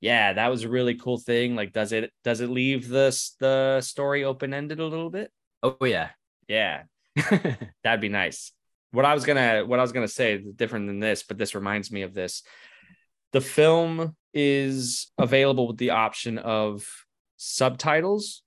[0.00, 1.56] Yeah, that was a really cool thing.
[1.56, 5.32] Like, does it does it leave the the story open ended a little bit?
[5.62, 6.10] Oh yeah,
[6.46, 6.84] yeah,
[7.82, 8.52] that'd be nice.
[8.92, 11.54] What I was gonna what I was gonna say is different than this, but this
[11.54, 12.42] reminds me of this.
[13.32, 16.86] The film is available with the option of
[17.36, 18.42] subtitles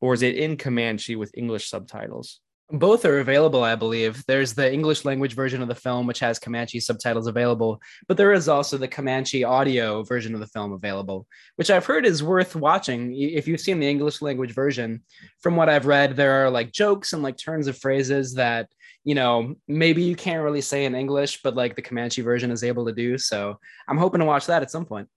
[0.00, 2.40] or is it in Comanche with English subtitles?
[2.70, 4.24] Both are available, I believe.
[4.26, 8.32] There's the English language version of the film, which has Comanche subtitles available, but there
[8.32, 12.56] is also the Comanche audio version of the film available, which I've heard is worth
[12.56, 13.14] watching.
[13.14, 15.02] If you've seen the English language version,
[15.40, 18.70] from what I've read, there are like jokes and like turns of phrases that,
[19.04, 22.64] you know, maybe you can't really say in English, but like the Comanche version is
[22.64, 23.18] able to do.
[23.18, 25.08] So I'm hoping to watch that at some point.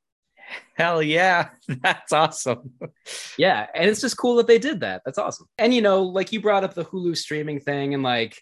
[0.76, 1.50] Hell yeah.
[1.68, 2.72] That's awesome.
[3.38, 3.68] yeah.
[3.74, 5.02] And it's just cool that they did that.
[5.06, 5.48] That's awesome.
[5.58, 8.38] And, you know, like you brought up the Hulu streaming thing and like,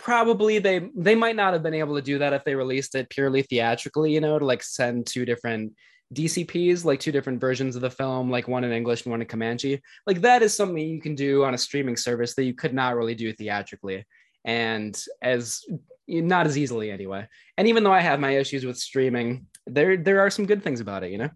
[0.00, 3.10] probably they they might not have been able to do that if they released it
[3.10, 5.72] purely theatrically you know to like send two different
[6.14, 9.28] dcps like two different versions of the film like one in english and one in
[9.28, 12.72] comanche like that is something you can do on a streaming service that you could
[12.72, 14.04] not really do theatrically
[14.46, 15.66] and as
[16.08, 17.28] not as easily anyway
[17.58, 20.80] and even though i have my issues with streaming there there are some good things
[20.80, 21.30] about it, you know.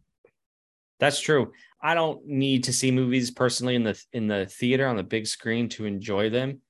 [1.00, 1.52] That's true.
[1.82, 5.26] I don't need to see movies personally in the in the theater on the big
[5.26, 6.60] screen to enjoy them.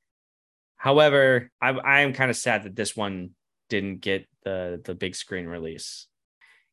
[0.76, 3.30] However, I I am kind of sad that this one
[3.68, 6.06] didn't get the the big screen release.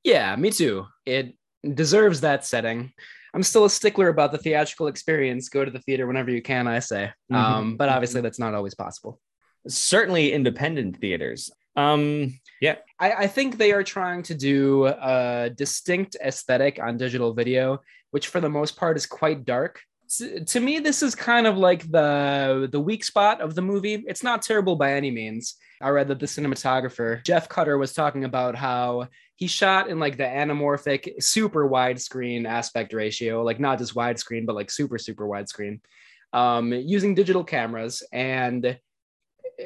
[0.04, 0.88] Yeah, me too.
[1.06, 2.94] It deserves that setting.
[3.34, 5.50] I'm still a stickler about the theatrical experience.
[5.50, 7.12] Go to the theater whenever you can, I say.
[7.32, 7.36] Mm-hmm.
[7.36, 9.20] Um, but obviously, that's not always possible.
[9.68, 11.52] Certainly, independent theaters.
[11.76, 17.34] Um, yeah, I, I think they are trying to do a distinct aesthetic on digital
[17.34, 17.80] video,
[18.12, 19.82] which for the most part is quite dark.
[20.18, 24.04] To, to me, this is kind of like the the weak spot of the movie.
[24.08, 25.56] It's not terrible by any means.
[25.82, 29.08] I read that the cinematographer Jeff Cutter was talking about how
[29.38, 34.56] he shot in like the anamorphic, super widescreen aspect ratio, like not just widescreen, but
[34.56, 35.80] like super super widescreen,
[36.34, 38.78] um, using digital cameras and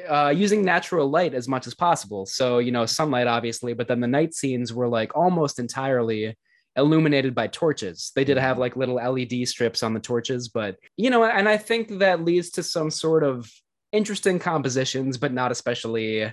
[0.08, 2.26] uh, using natural light as much as possible.
[2.26, 6.36] So, you know, sunlight, obviously, but then the night scenes were like almost entirely
[6.76, 8.12] illuminated by torches.
[8.14, 11.56] They did have like little LED strips on the torches, but, you know, and I
[11.56, 13.50] think that leads to some sort of
[13.92, 16.32] interesting compositions, but not especially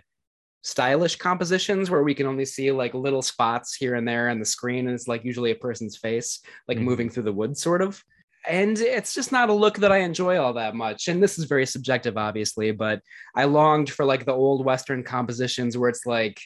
[0.64, 4.46] stylish compositions where we can only see like little spots here and there on the
[4.46, 6.86] screen and it's like usually a person's face like mm-hmm.
[6.86, 8.02] moving through the woods sort of
[8.48, 11.08] and it's just not a look that I enjoy all that much.
[11.08, 13.02] And this is very subjective, obviously, but
[13.36, 16.40] I longed for like the old Western compositions where it's like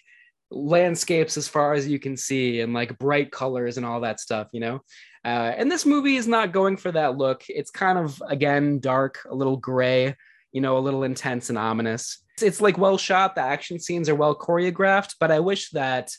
[0.51, 4.47] landscapes as far as you can see and like bright colors and all that stuff,
[4.51, 4.81] you know?
[5.25, 7.43] Uh, and this movie is not going for that look.
[7.49, 10.15] It's kind of, again, dark, a little gray,
[10.51, 12.23] you know, a little intense and ominous.
[12.35, 13.35] It's, it's like well shot.
[13.35, 16.11] The action scenes are well choreographed, but I wish that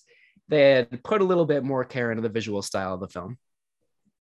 [0.49, 3.39] they had put a little bit more care into the visual style of the film.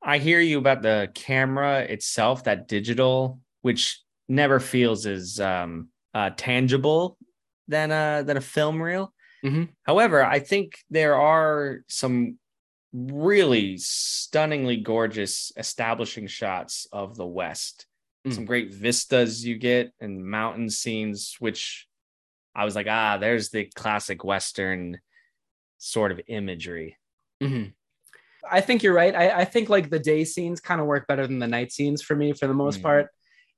[0.06, 6.30] I hear you about the camera itself, that digital, which never feels as um, uh,
[6.36, 7.18] tangible
[7.66, 9.12] than a than a film reel.
[9.44, 9.64] Mm-hmm.
[9.82, 12.38] However, I think there are some
[12.92, 17.86] really stunningly gorgeous establishing shots of the West.
[18.26, 18.32] Mm.
[18.32, 21.88] Some great vistas you get and mountain scenes, which
[22.54, 25.00] I was like, ah, there's the classic Western
[25.78, 26.96] sort of imagery.
[27.42, 27.70] Mm-hmm.
[28.50, 29.14] I think you're right.
[29.14, 32.02] I, I think like the day scenes kind of work better than the night scenes
[32.02, 32.82] for me for the most Mm.
[32.82, 33.08] part.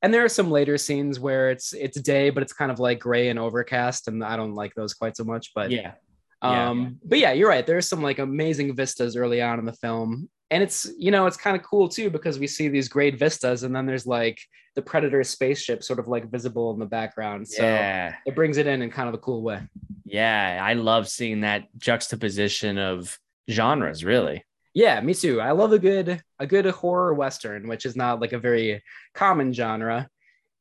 [0.01, 3.01] And there are some later scenes where it's it's day, but it's kind of like
[3.01, 5.53] gray and overcast, and I don't like those quite so much.
[5.55, 5.95] But yeah.
[6.41, 6.70] Yeah.
[6.70, 7.66] um, but yeah, you're right.
[7.66, 11.36] There's some like amazing vistas early on in the film, and it's you know it's
[11.36, 14.39] kind of cool too because we see these great vistas, and then there's like
[14.76, 17.49] the Predator spaceship sort of like visible in the background.
[17.49, 18.14] So yeah.
[18.24, 19.62] it brings it in in kind of a cool way.
[20.05, 20.61] Yeah.
[20.62, 23.18] I love seeing that juxtaposition of
[23.51, 24.45] genres, really.
[24.79, 25.41] Yeah, me too.
[25.41, 28.81] I love a good a good horror western, which is not like a very
[29.12, 30.09] common genre.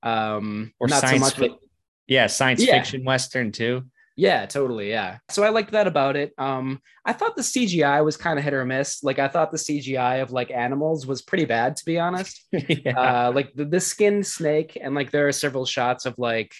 [0.01, 1.35] Um, Or not so science much.
[1.51, 1.57] fi-
[2.07, 2.25] Yeah.
[2.27, 2.73] Science Yeah.
[2.77, 3.83] fiction Western too.
[4.19, 4.89] yeah, totally.
[4.89, 5.19] Yeah.
[5.29, 6.33] So I liked that about it.
[6.39, 9.03] Um, I thought the CGI was kind of hit or miss.
[9.03, 12.43] Like I thought the CGI of like animals was pretty bad, to be honest.
[12.51, 12.99] yeah.
[13.27, 16.51] Uh, like the, the skinned snake, and like there are several shots of like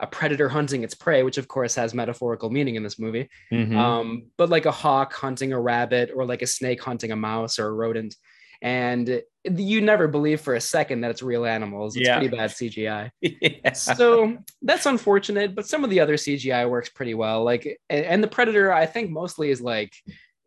[0.00, 3.28] a predator hunting its prey, which of course has metaphorical meaning in this movie.
[3.52, 3.76] Mhm.
[3.76, 7.58] um, but like a hawk hunting a rabbit or like a snake hunting a mouse
[7.58, 8.14] or a rodent.
[8.60, 11.96] And you never believe for a second that it's real animals.
[11.96, 12.18] It's Yeah.
[12.18, 13.10] pretty bad CGI.
[13.20, 13.72] yeah.
[13.72, 17.44] So that's unfortunate, but some of the other CGI works pretty well.
[17.44, 19.92] Like, and the Predator, I think mostly is like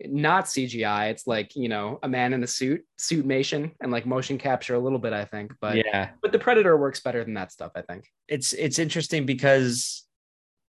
[0.08, 1.10] not CGI.
[1.12, 4.76] It's like, you know, a man in a suit, suit mation, and like motion capture
[4.76, 5.54] a little bit, I think.
[5.60, 6.10] But yeah.
[6.22, 8.06] but the Predator works better than that stuff, I think.
[8.28, 10.06] it's it's interesting because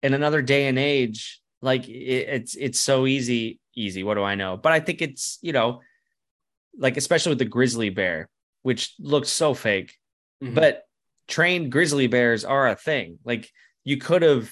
[0.02, 1.92] in another day and age like it,
[2.28, 5.80] it's it's so easy easy what do i know but i think it's you know
[6.76, 8.28] like especially with the grizzly bear
[8.62, 9.94] which looks so fake
[10.42, 10.56] Mhm.
[10.56, 10.82] but
[11.28, 13.48] trained grizzly bears are a thing like
[13.84, 14.50] you could have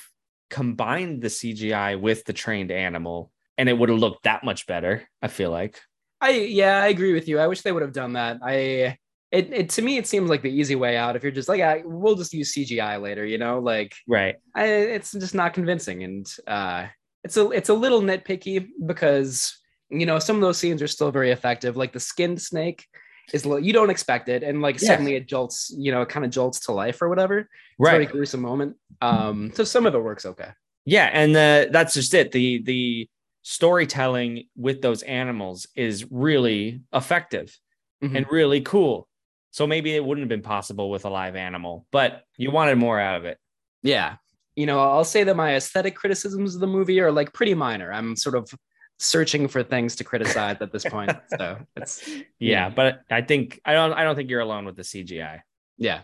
[0.50, 5.06] combined the cgi with the trained animal and it would have looked that much better
[5.22, 5.78] i feel like
[6.20, 7.38] I yeah, I agree with you.
[7.38, 8.40] I wish they would have done that.
[8.42, 8.98] I
[9.32, 11.16] it, it to me it seems like the easy way out.
[11.16, 14.64] If you're just like, ah, we'll just use CGI later, you know, like right I,
[14.66, 16.88] it's just not convincing, and uh,
[17.24, 19.56] it's a it's a little nitpicky because
[19.88, 21.76] you know some of those scenes are still very effective.
[21.76, 22.84] Like the skinned snake
[23.32, 24.88] is you don't expect it, and like Yeah.
[24.88, 27.38] suddenly it jolts, you know, it kind of jolts to life or whatever.
[27.38, 27.48] It's
[27.80, 28.76] a very right gruesome moment.
[29.00, 30.50] Um, so some of it works okay.
[30.84, 32.32] Yeah, and the, that's just it.
[32.32, 33.08] The the
[33.42, 37.56] storytelling with those animals is really effective
[38.02, 38.16] Mhm.
[38.16, 39.08] and really cool.
[39.50, 42.98] So maybe it wouldn't have been possible with a live animal, but you wanted more
[43.00, 43.38] out of it.
[43.82, 44.16] Yeah.
[44.56, 47.92] You know, I'll say that my aesthetic criticisms of the movie are like pretty minor.
[47.92, 48.52] I'm sort of
[48.98, 51.10] searching for things to criticize at this point.
[51.38, 52.68] So it's Yeah, Yeah.
[52.70, 55.40] but I think I don't I don't think you're alone with the CGI.
[55.78, 56.02] yeah.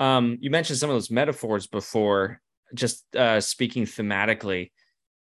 [0.00, 2.40] Um, you mentioned some of those metaphors before,
[2.74, 4.70] just uh speaking thematically.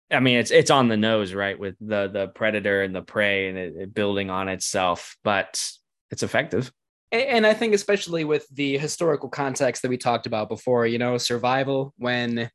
[0.09, 1.57] I mean, it's it's on the nose, right?
[1.57, 5.61] With the the predator and the prey and it, it building on itself, but
[6.11, 6.71] it's effective.
[7.11, 11.17] And I think especially with the historical context that we talked about before, you know,
[11.17, 12.49] survival when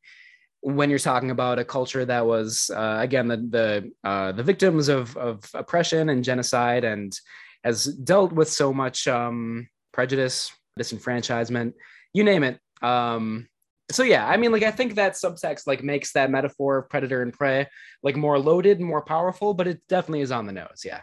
[0.61, 4.89] when you're talking about a culture that was uh, again the the uh, the victims
[4.89, 7.19] of of oppression and genocide and
[7.63, 11.73] has dealt with so much um, prejudice, disenfranchisement,
[12.13, 12.59] you name it.
[12.81, 13.47] Um,
[13.91, 17.21] so yeah, I mean, like I think that subtext like makes that metaphor of predator
[17.21, 17.67] and prey
[18.01, 20.83] like more loaded and more powerful, but it definitely is on the nose.
[20.85, 21.01] Yeah.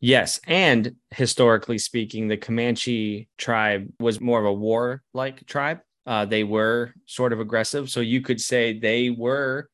[0.00, 5.80] Yes, and historically speaking, the Comanche tribe was more of a war-like tribe.
[6.06, 9.68] Uh, they were sort of aggressive, so you could say they were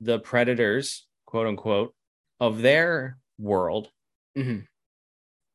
[0.00, 1.94] the predators, quote unquote,
[2.40, 3.88] of their world.
[4.36, 4.66] Mhm.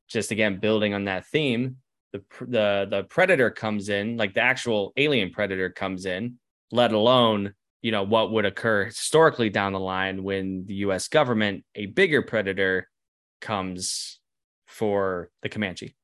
[0.07, 1.77] Just again, building on that theme,
[2.13, 6.39] the the the predator comes in, like the actual alien predator comes in.
[6.71, 11.07] Let alone, you know, what would occur historically down the line when the U.S.
[11.07, 12.87] government, a bigger predator,
[13.41, 14.19] comes
[14.67, 15.95] for the Comanche.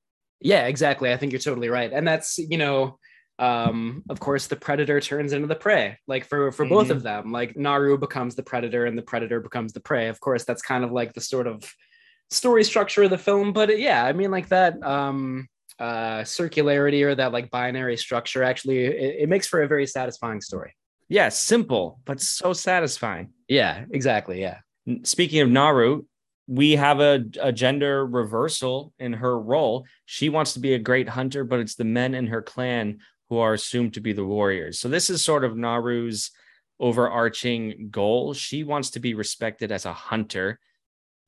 [0.42, 1.12] Yeah, exactly.
[1.12, 1.92] I think you're totally right.
[1.92, 2.98] And that's, you know,
[3.40, 5.98] um, of course the predator turns into the prey.
[6.08, 6.92] Like for for both Mhm.
[6.92, 10.08] of them, like Naru becomes the predator and the predator becomes the prey.
[10.08, 11.64] Of course, that's kind of like the sort of
[12.30, 15.48] story structure of the film, but yeah, I mean like that um
[15.80, 20.42] uh circularity or that like binary structure actually it, it makes for a very satisfying
[20.42, 20.76] story.
[21.10, 23.32] Yeah, simple, but so satisfying.
[23.48, 24.42] Yeah, exactly.
[24.42, 24.60] Yeah.
[25.04, 26.04] Speaking of Naru,
[26.48, 29.86] we have a, a gender reversal in her role.
[30.06, 33.00] She wants to be a great hunter, but it's the men in her clan
[33.30, 34.80] who are assumed to be the warriors.
[34.80, 36.32] So this is sort of Naru's
[36.80, 38.34] overarching goal.
[38.34, 40.60] She wants to be respected as a hunter,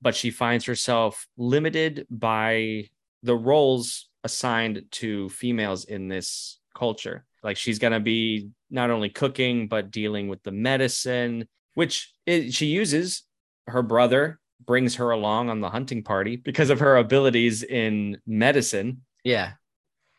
[0.01, 2.89] but she finds herself limited by
[3.23, 7.25] the roles assigned to females in this culture.
[7.43, 12.53] Like she's going to be not only cooking, but dealing with the medicine, which it,
[12.53, 13.23] she uses.
[13.67, 19.01] Her brother brings her along on the hunting party because of her abilities in medicine.
[19.23, 19.53] Yeah.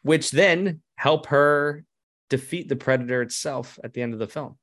[0.03, 1.85] Which then help her
[2.29, 4.57] defeat the predator itself at the end of the film.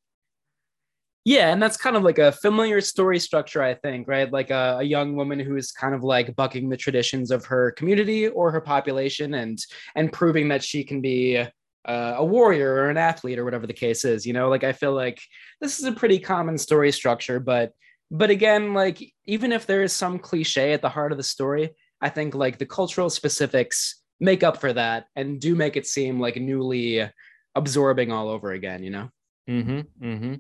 [1.26, 4.32] Yeah, and that's kind of like a familiar story structure, I think, right?
[4.32, 7.72] Like a, a, young woman who is kind of like bucking the traditions of her
[7.72, 9.60] community or her population, and
[9.96, 13.74] and proving that she can be uh, a warrior or an athlete or whatever the
[13.74, 14.26] case is.
[14.26, 15.22] You know, like I feel like
[15.60, 17.74] this is a pretty common story structure, but
[18.10, 21.72] but again, like even if there is some cliche at the heart of the story,
[22.02, 26.20] I think like the cultural specifics make up for that and do make it seem
[26.20, 27.10] like newly
[27.56, 28.84] absorbing all over again.
[28.84, 29.10] You know.
[29.50, 30.06] Mm-hmm.
[30.06, 30.34] Mm-hmm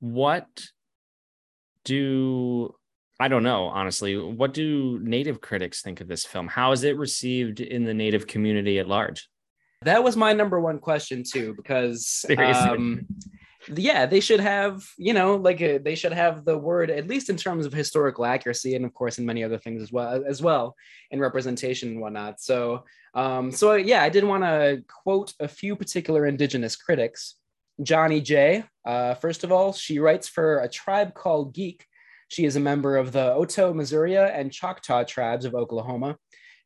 [0.00, 0.46] what
[1.84, 2.74] do
[3.20, 4.16] I don't know, honestly.
[4.16, 6.46] What do native critics think of this film?
[6.46, 9.28] How is it received in the native community at large?
[9.82, 13.06] That was my number one question too, because um,
[13.74, 17.08] yeah, they should have, you know, like a, uh, they should have the word at
[17.08, 20.22] least in terms of historical accuracy, and of course in many other things as well,
[20.26, 20.74] as well
[21.10, 22.40] in representation and whatnot.
[22.40, 22.84] So,
[23.14, 27.36] um, so yeah, I did want to quote a few particular indigenous critics.
[27.82, 28.64] Johnnie Jae.
[28.84, 31.84] Uh, first of all, she writes for a tribe called Geek.
[32.28, 36.16] She is a member of the Otoe, Missouri, and Choctaw tribes of Oklahoma.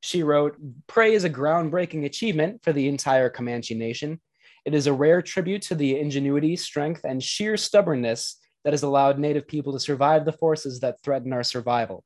[0.01, 0.57] She wrote,
[0.89, 4.21] Prey is a groundbreaking achievement for the entire Comanche Nation.
[4.65, 9.19] It is a rare tribute to the ingenuity, strength, and sheer stubbornness that has allowed
[9.19, 12.05] Native people to survive the forces that threaten our survival.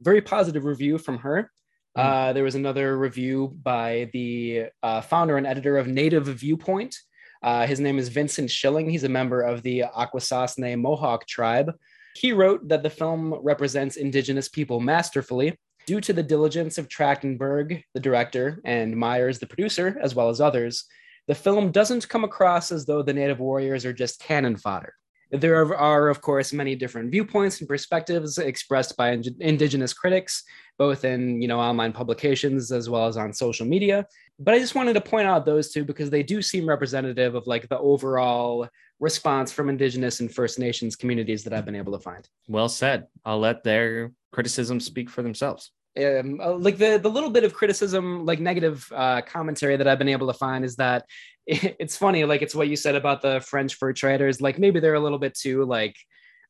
[0.00, 1.50] Very positive review from her.
[1.96, 2.02] Mm.
[2.02, 6.96] Uh, there was another review by the uh, founder and editor of Native Viewpoint,
[7.44, 8.88] uh, his name is Vincent Schilling.
[8.88, 11.74] He's a member of the Akwesasne Mohawk tribe.
[12.16, 17.82] He wrote that the film represents Indigenous people masterfully due to the diligence of Trachtenberg,
[17.92, 20.86] the director, and Myers, the producer, as well as others.
[21.28, 24.94] The film doesn't come across as though the Native warriors are just cannon fodder.
[25.34, 30.44] There are, are, of course, many different viewpoints and perspectives expressed by indigenous critics,
[30.78, 34.06] both in you know online publications as well as on social media.
[34.38, 37.46] But I just wanted to point out those two because they do seem representative of
[37.46, 38.68] like the overall
[39.00, 42.28] response from indigenous and First Nations communities that I've been able to find.
[42.48, 43.06] Well said.
[43.24, 45.70] I'll let their criticisms speak for themselves.
[45.96, 49.98] Um, uh, like the the little bit of criticism, like negative uh, commentary that I've
[49.98, 51.04] been able to find is that
[51.78, 54.40] it's funny, like it's what you said about the French fur traders.
[54.40, 55.96] Like maybe they're a little bit too like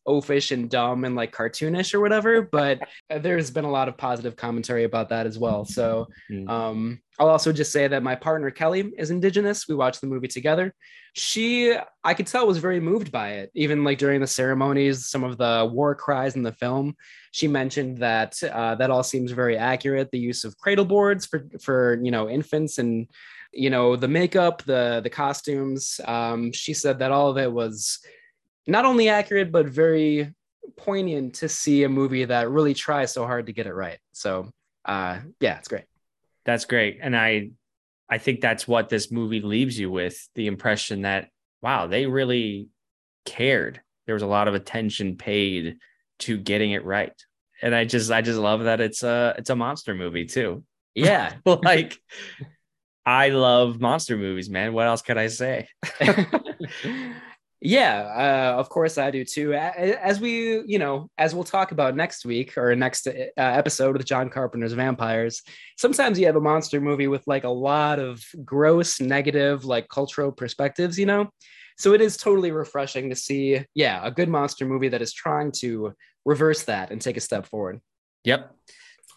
[0.06, 2.80] oafish and dumb and like cartoonish or whatever but
[3.20, 6.48] there's been a lot of positive commentary about that as well so mm.
[6.48, 10.28] um, i'll also just say that my partner kelly is indigenous we watched the movie
[10.28, 10.74] together
[11.14, 15.24] she i could tell was very moved by it even like during the ceremonies some
[15.24, 16.94] of the war cries in the film
[17.30, 21.46] she mentioned that uh, that all seems very accurate the use of cradle boards for
[21.60, 23.08] for you know infants and
[23.54, 28.00] you know the makeup the the costumes um, she said that all of it was
[28.66, 30.32] not only accurate but very
[30.76, 33.98] poignant to see a movie that really tries so hard to get it right.
[34.12, 34.50] So
[34.84, 35.84] uh, yeah it's great.
[36.44, 36.98] That's great.
[37.00, 37.50] And i
[38.08, 41.28] i think that's what this movie leaves you with the impression that
[41.62, 42.68] wow they really
[43.24, 43.80] cared.
[44.06, 45.76] There was a lot of attention paid
[46.20, 47.14] to getting it right.
[47.62, 50.64] And i just i just love that it's a it's a monster movie too.
[50.94, 51.34] Yeah.
[51.44, 51.98] Like
[53.06, 54.72] I love monster movies, man.
[54.72, 55.68] What else could I say?
[57.60, 59.52] yeah, uh, of course I do too.
[59.52, 64.06] As we, you know, as we'll talk about next week or next uh, episode with
[64.06, 65.42] John Carpenter's Vampires,
[65.76, 70.32] sometimes you have a monster movie with like a lot of gross, negative, like cultural
[70.32, 71.28] perspectives, you know?
[71.76, 75.52] So it is totally refreshing to see, yeah, a good monster movie that is trying
[75.56, 75.92] to
[76.24, 77.80] reverse that and take a step forward.
[78.24, 78.54] Yep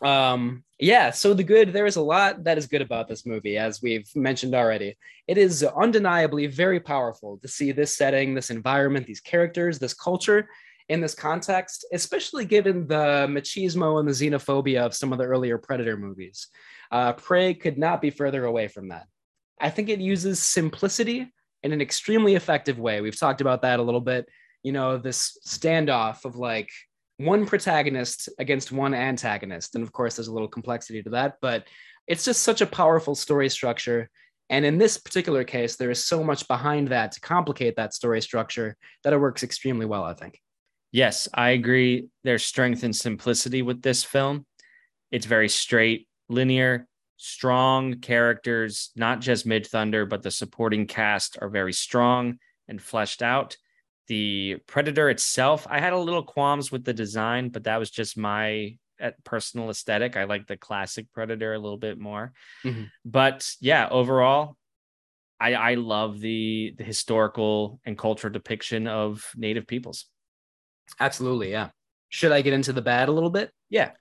[0.04, 3.58] um yeah so the good there is a lot that is good about this movie
[3.58, 4.96] as we've mentioned already.
[5.28, 10.48] It is undeniably very powerful to see this setting this environment these characters this culture
[10.90, 15.58] in this context especially given the machismo and the xenophobia of some of the earlier
[15.58, 16.48] predator movies.
[16.92, 19.08] Uh, prey could not be further away from that.
[19.60, 21.34] I think it uses simplicity
[21.64, 23.02] in an extremely effective way.
[23.02, 24.30] We've talked about that a little bit.
[24.64, 26.70] You know this standoff of like
[27.18, 29.76] one protagonist against one antagonist.
[29.76, 31.68] And of course, there's a little complexity to that, but
[32.08, 34.10] it's just such a powerful story structure.
[34.50, 38.22] And in this particular case, there is so much behind that to complicate that story
[38.22, 40.40] structure that it works extremely well, I think.
[40.92, 42.08] Yes, I agree.
[42.24, 44.46] There's strength and simplicity with this film.
[45.12, 46.88] It's very straight, linear,
[47.18, 52.38] strong characters, not just Midthunder, but the supporting cast are very strong
[52.68, 53.58] and fleshed out
[54.08, 58.18] the predator itself i had a little qualms with the design but that was just
[58.18, 58.78] my
[59.24, 60.18] personal aesthetic.
[60.18, 62.34] I like the classic Predator a little bit more.
[62.64, 62.90] Mhm.
[63.06, 64.58] But yeah, overall,
[65.40, 70.06] I I love the the historical and cultural depiction of native peoples.
[71.00, 71.70] Absolutely, yeah.
[72.10, 73.52] Should I get into the bad a little bit?
[73.70, 73.92] Yeah.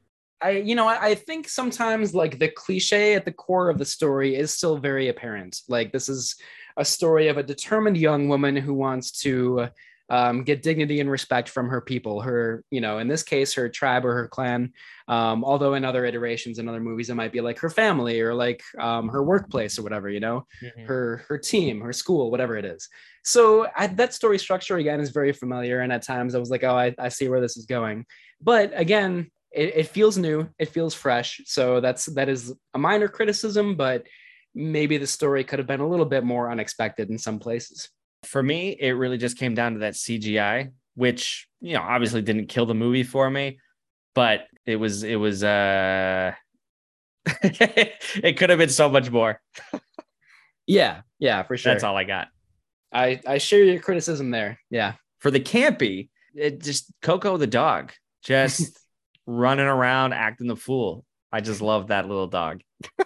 [0.41, 3.87] I, you know, I, I think sometimes like the cliche at the core of the
[3.87, 5.61] story is still very apparent.
[5.67, 6.37] Like this is
[6.77, 9.69] a story of a determined young woman who wants to
[10.09, 12.21] um, get dignity and respect from her people.
[12.21, 14.73] Her, you know, in this case, her tribe or her clan.
[15.09, 18.35] Um, although in other iterations in other movies, it might be like her family or
[18.35, 20.09] like um, her workplace or whatever.
[20.09, 20.47] You know,
[20.87, 22.89] her her team, her school, whatever it is.
[23.25, 26.63] So I, that story structure again is very familiar, and at times I was like,
[26.65, 28.07] oh, I, I see where this is going.
[28.41, 31.41] But again, it, it feels new, it feels fresh.
[31.47, 34.07] So that's that is a minor criticism, but
[34.55, 37.89] maybe the story could have been a little bit more unexpected in some places.
[38.27, 42.47] For me, it really just came down to that CGI, which you know obviously didn't
[42.47, 43.59] kill the movie for me,
[44.14, 46.33] but it was it was uh
[47.43, 49.41] it could have been so much more.
[50.66, 51.72] Yeah, yeah, for sure.
[51.72, 52.29] That's all I got.
[52.93, 54.59] I I share your criticism there.
[54.70, 54.95] Yeah.
[55.18, 58.79] For the campy, it just Coco the dog just
[59.27, 61.05] running around acting the fool.
[61.33, 62.62] I just love that little dog.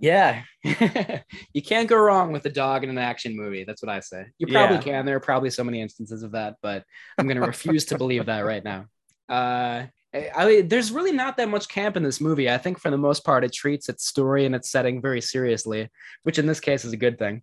[0.00, 0.42] Yeah.
[0.64, 3.64] you can't go wrong with a dog in an action movie.
[3.64, 4.26] That's what I say.
[4.38, 4.82] You probably Yeah.
[4.82, 5.06] can.
[5.06, 6.84] There are probably so many instances of that, but
[7.16, 8.86] I'm going to refuse to believe that right now.
[9.28, 12.50] Uh, I, I- there's really not that much camp in this movie.
[12.50, 15.88] I think for the most part, it treats its story and its setting very seriously,
[16.22, 17.42] which in this case is a good thing.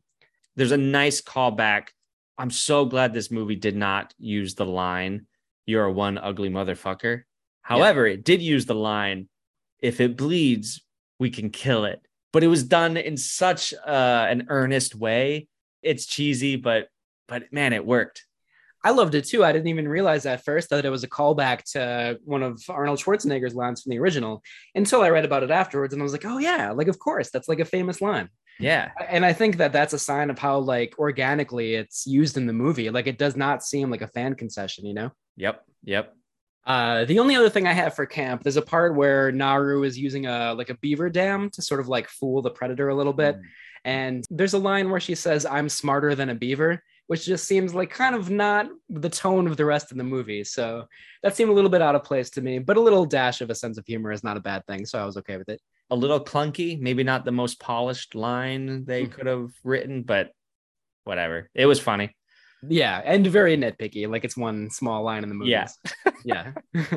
[0.56, 1.88] There's a nice callback.
[2.38, 5.26] I'm so glad this movie did not use the line,
[5.66, 7.24] You're a one ugly motherfucker.
[7.62, 9.30] However, it did use the line,
[9.80, 10.82] If it bleeds,
[11.18, 12.02] we can kill it.
[12.36, 15.48] But it was done in such uh, an earnest way.
[15.82, 16.90] It's cheesy, but
[17.30, 18.26] but man, it worked.
[18.84, 19.42] I loved it too.
[19.42, 23.00] I didn't even realize at first that it was a callback to one of Arnold
[23.00, 24.44] Schwarzenegger's lines from the original
[24.76, 25.94] until I read about it afterwards.
[25.94, 28.28] And I was like, oh, yeah, like, of course, that's like a famous line.
[28.60, 28.92] Yeah.
[29.08, 32.54] and I think that that's a sign of how like organically it's used in the
[32.54, 32.90] movie.
[32.90, 35.12] Like it does not seem like a fan concession, you know.
[35.38, 35.64] Yep.
[35.86, 36.14] Yep.
[36.66, 39.98] Uh, the only other thing I have for camp, there's a part where Naru is
[40.00, 43.14] using a like a beaver dam to sort of like fool the predator a little
[43.14, 43.36] bit,
[43.84, 47.76] and there's a line where she says, "I'm smarter than a beaver," which just seems
[47.76, 50.44] like kind of not the tone of the rest of the movie.
[50.44, 50.86] So
[51.22, 53.52] that seemed a little bit out of place to me, but a little dash of
[53.52, 54.88] a sense of humor is not a bad thing.
[54.88, 55.62] So I was okay with it.
[55.92, 59.12] a little clunky, maybe not the most polished line they Mhm.
[59.12, 60.32] could have written, but
[61.04, 61.48] whatever.
[61.54, 62.16] It was funny.
[62.70, 64.08] Yeah, and very nitpicky.
[64.10, 65.52] Like it's one small line in the movie.
[65.52, 65.68] Yeah.
[66.26, 66.52] yeah.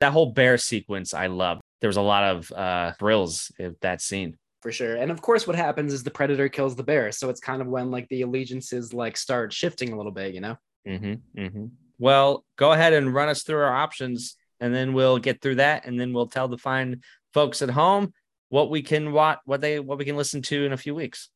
[0.00, 1.60] That whole bear sequence, I love.
[1.80, 4.36] There was a lot of uh thrills in that scene.
[4.60, 4.96] for sure.
[4.96, 7.12] And of course, what happens is the predator kills the bear.
[7.12, 10.40] So it's kind of when like the allegiances like start shifting a little bit, you
[10.40, 10.56] know?
[10.86, 11.66] Mm-hmm, mm-hmm.
[11.98, 15.86] Well, go ahead and run us through our options, and then we'll get through that,
[15.86, 17.02] and then we'll tell the fine
[17.32, 18.12] folks at home
[18.48, 21.28] what we can what what they what we can listen to in a few weeks.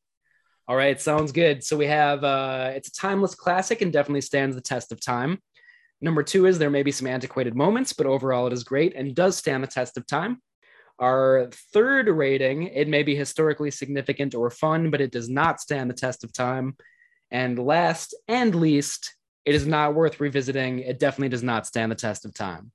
[0.69, 1.63] All right, sounds good.
[1.63, 5.39] So we have uh it's a timeless classic and definitely stands the test of time.
[5.99, 9.15] Number two is there may be some antiquated moments, but overall it is great and
[9.15, 10.43] does stand the test of time.
[10.99, 15.89] Our third rating, it may be historically significant or fun, but it does not stand
[15.89, 16.77] the test of time.
[17.31, 19.15] And last and least,
[19.45, 20.79] it is not worth revisiting.
[20.79, 22.71] It definitely does not stand the test of time.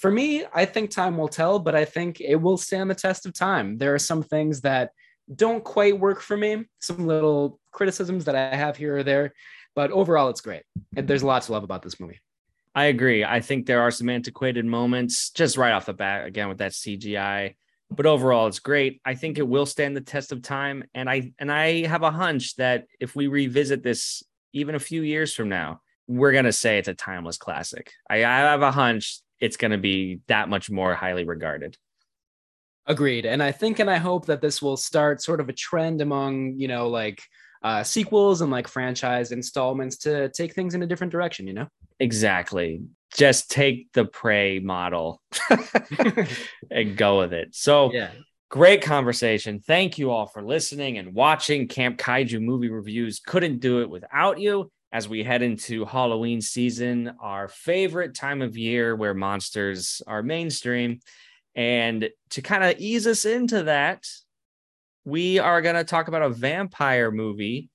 [0.00, 3.26] For me, I think time will tell, but I think it will stand the test
[3.26, 3.78] of time.
[3.78, 4.90] There are some things that
[5.34, 9.34] don't quite work for me, some little criticisms that I have here or there,
[9.74, 10.62] but overall, it's great.
[10.96, 12.20] And there's a lot to love about this movie.
[12.74, 13.24] I agree.
[13.24, 16.72] I think there are some antiquated moments just right off the bat, again with that
[16.72, 17.56] CGI.
[17.90, 19.00] But overall, it's great.
[19.04, 20.84] I think it will stand the test of time.
[20.94, 24.22] And I and I have a hunch that if we revisit this
[24.52, 27.90] even a few years from now, we're gonna say it's a timeless classic.
[28.08, 31.76] I, I have a hunch it's gonna be that much more highly regarded.
[32.88, 33.26] Agreed.
[33.26, 36.58] And I think and I hope that this will start sort of a trend among,
[36.58, 37.22] you know, like
[37.62, 41.68] uh, sequels and like franchise installments to take things in a different direction, you know?
[42.00, 42.80] Exactly.
[43.14, 45.20] Just take the prey model
[46.70, 47.54] and go with it.
[47.54, 48.10] So Yeah.
[48.50, 49.60] Great conversation.
[49.60, 53.20] Thank you all for listening and watching Camp Kaiju movie reviews.
[53.20, 58.56] Couldn't do it without you as we head into Halloween season, our favorite time of
[58.56, 61.00] year where monsters are mainstream.
[61.58, 64.06] And to kind of ease us into that,
[65.04, 67.68] we are going to talk about a vampire movie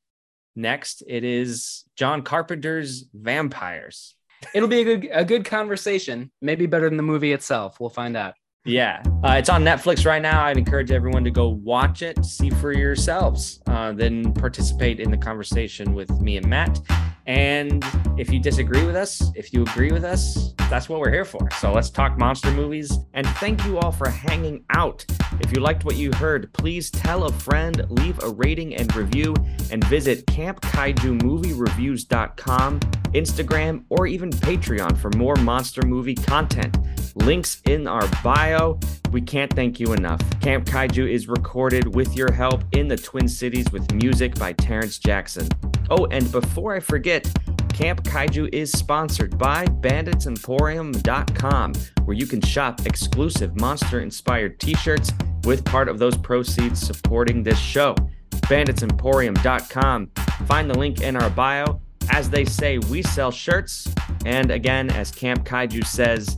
[0.56, 1.04] next.
[1.06, 4.16] It is John Carpenter's Vampires.
[4.54, 6.32] It'll be a good a good conversation.
[6.42, 7.78] Maybe better than the movie itself.
[7.78, 8.36] We'll find out.
[8.66, 10.46] Yeah, uh, it's on Netflix right now.
[10.46, 15.18] I'd encourage everyone to go watch it, see for yourselves, uh, then participate in the
[15.18, 16.80] conversation with me and Matt.
[17.26, 17.84] And
[18.18, 21.52] if you disagree with us, if you agree with us, that's what we're here for.
[21.60, 22.98] So let's talk monster movies.
[23.14, 25.06] And thank you all for hanging out.
[25.42, 29.36] If you liked what you heard, please tell a friend, leave a rating and review,
[29.72, 36.78] and visit campkaijumoviereviews.com, Instagram, or even Patreon for more monster movie content.
[37.16, 38.80] Links in our bio.
[39.12, 40.20] We can't thank you enough.
[40.42, 44.98] Camp Kaiju is recorded with your help in the Twin Cities with music by Terrence
[44.98, 45.48] Jackson.
[45.90, 47.32] Oh, and before I forget,
[47.74, 51.74] Camp Kaiju is sponsored by banditsemporium.com,
[52.06, 55.12] where you can shop exclusive monster inspired t shirts
[55.44, 57.96] with part of those proceeds supporting this show.
[58.32, 60.08] Banditsemporium.com.
[60.48, 61.82] Find the link in our bio.
[62.10, 63.88] As they say, we sell shirts.
[64.26, 66.38] And again, as Camp Kaiju says,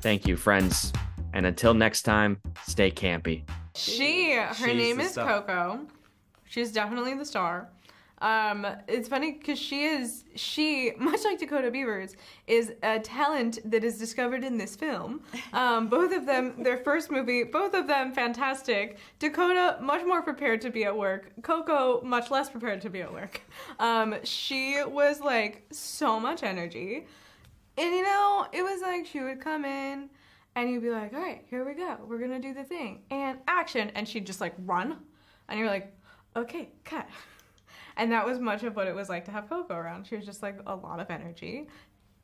[0.00, 0.92] thank you, friends.
[1.32, 3.42] And until next time, stay campy.
[3.74, 5.42] She, her She's name is star.
[5.42, 5.80] Coco.
[6.44, 7.68] She's definitely the star.
[8.20, 13.84] Um, it's funny because she is she much like Dakota Beavers is a talent that
[13.84, 15.20] is discovered in this film.
[15.52, 18.98] Um, both of them, their first movie, both of them fantastic.
[19.18, 21.30] Dakota much more prepared to be at work.
[21.42, 23.40] Coco much less prepared to be at work.
[23.78, 27.06] Um, she was like so much energy,
[27.78, 30.10] and you know it was like she would come in.
[30.58, 31.98] And you'd be like, all right, here we go.
[32.04, 33.02] We're to do the thing.
[33.12, 33.92] And action.
[33.94, 34.96] And she'd just like run.
[35.48, 35.94] And you're like,
[36.36, 37.06] okay, cut.
[37.96, 40.06] And that was much of what it was like to have Coco around.
[40.06, 41.66] She was just like a lot of energy.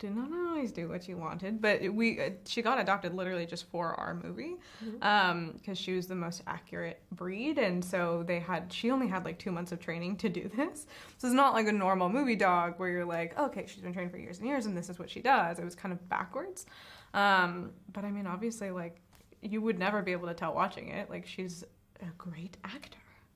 [0.01, 3.71] Did not always do what she wanted, but we uh, she got adopted literally just
[3.71, 4.57] for our movie,
[5.03, 9.25] um, because she was the most accurate breed, and so they had she only had
[9.25, 10.87] like two months of training to do this.
[11.19, 14.11] So it's not like a normal movie dog where you're like, okay, she's been trained
[14.11, 15.59] for years and years, and this is what she does.
[15.61, 16.67] It was kind of backwards,
[17.15, 18.97] um, but I mean, obviously, like
[19.43, 21.09] you would never be able to tell watching it.
[21.09, 21.63] Like she's
[22.03, 22.99] a great actor.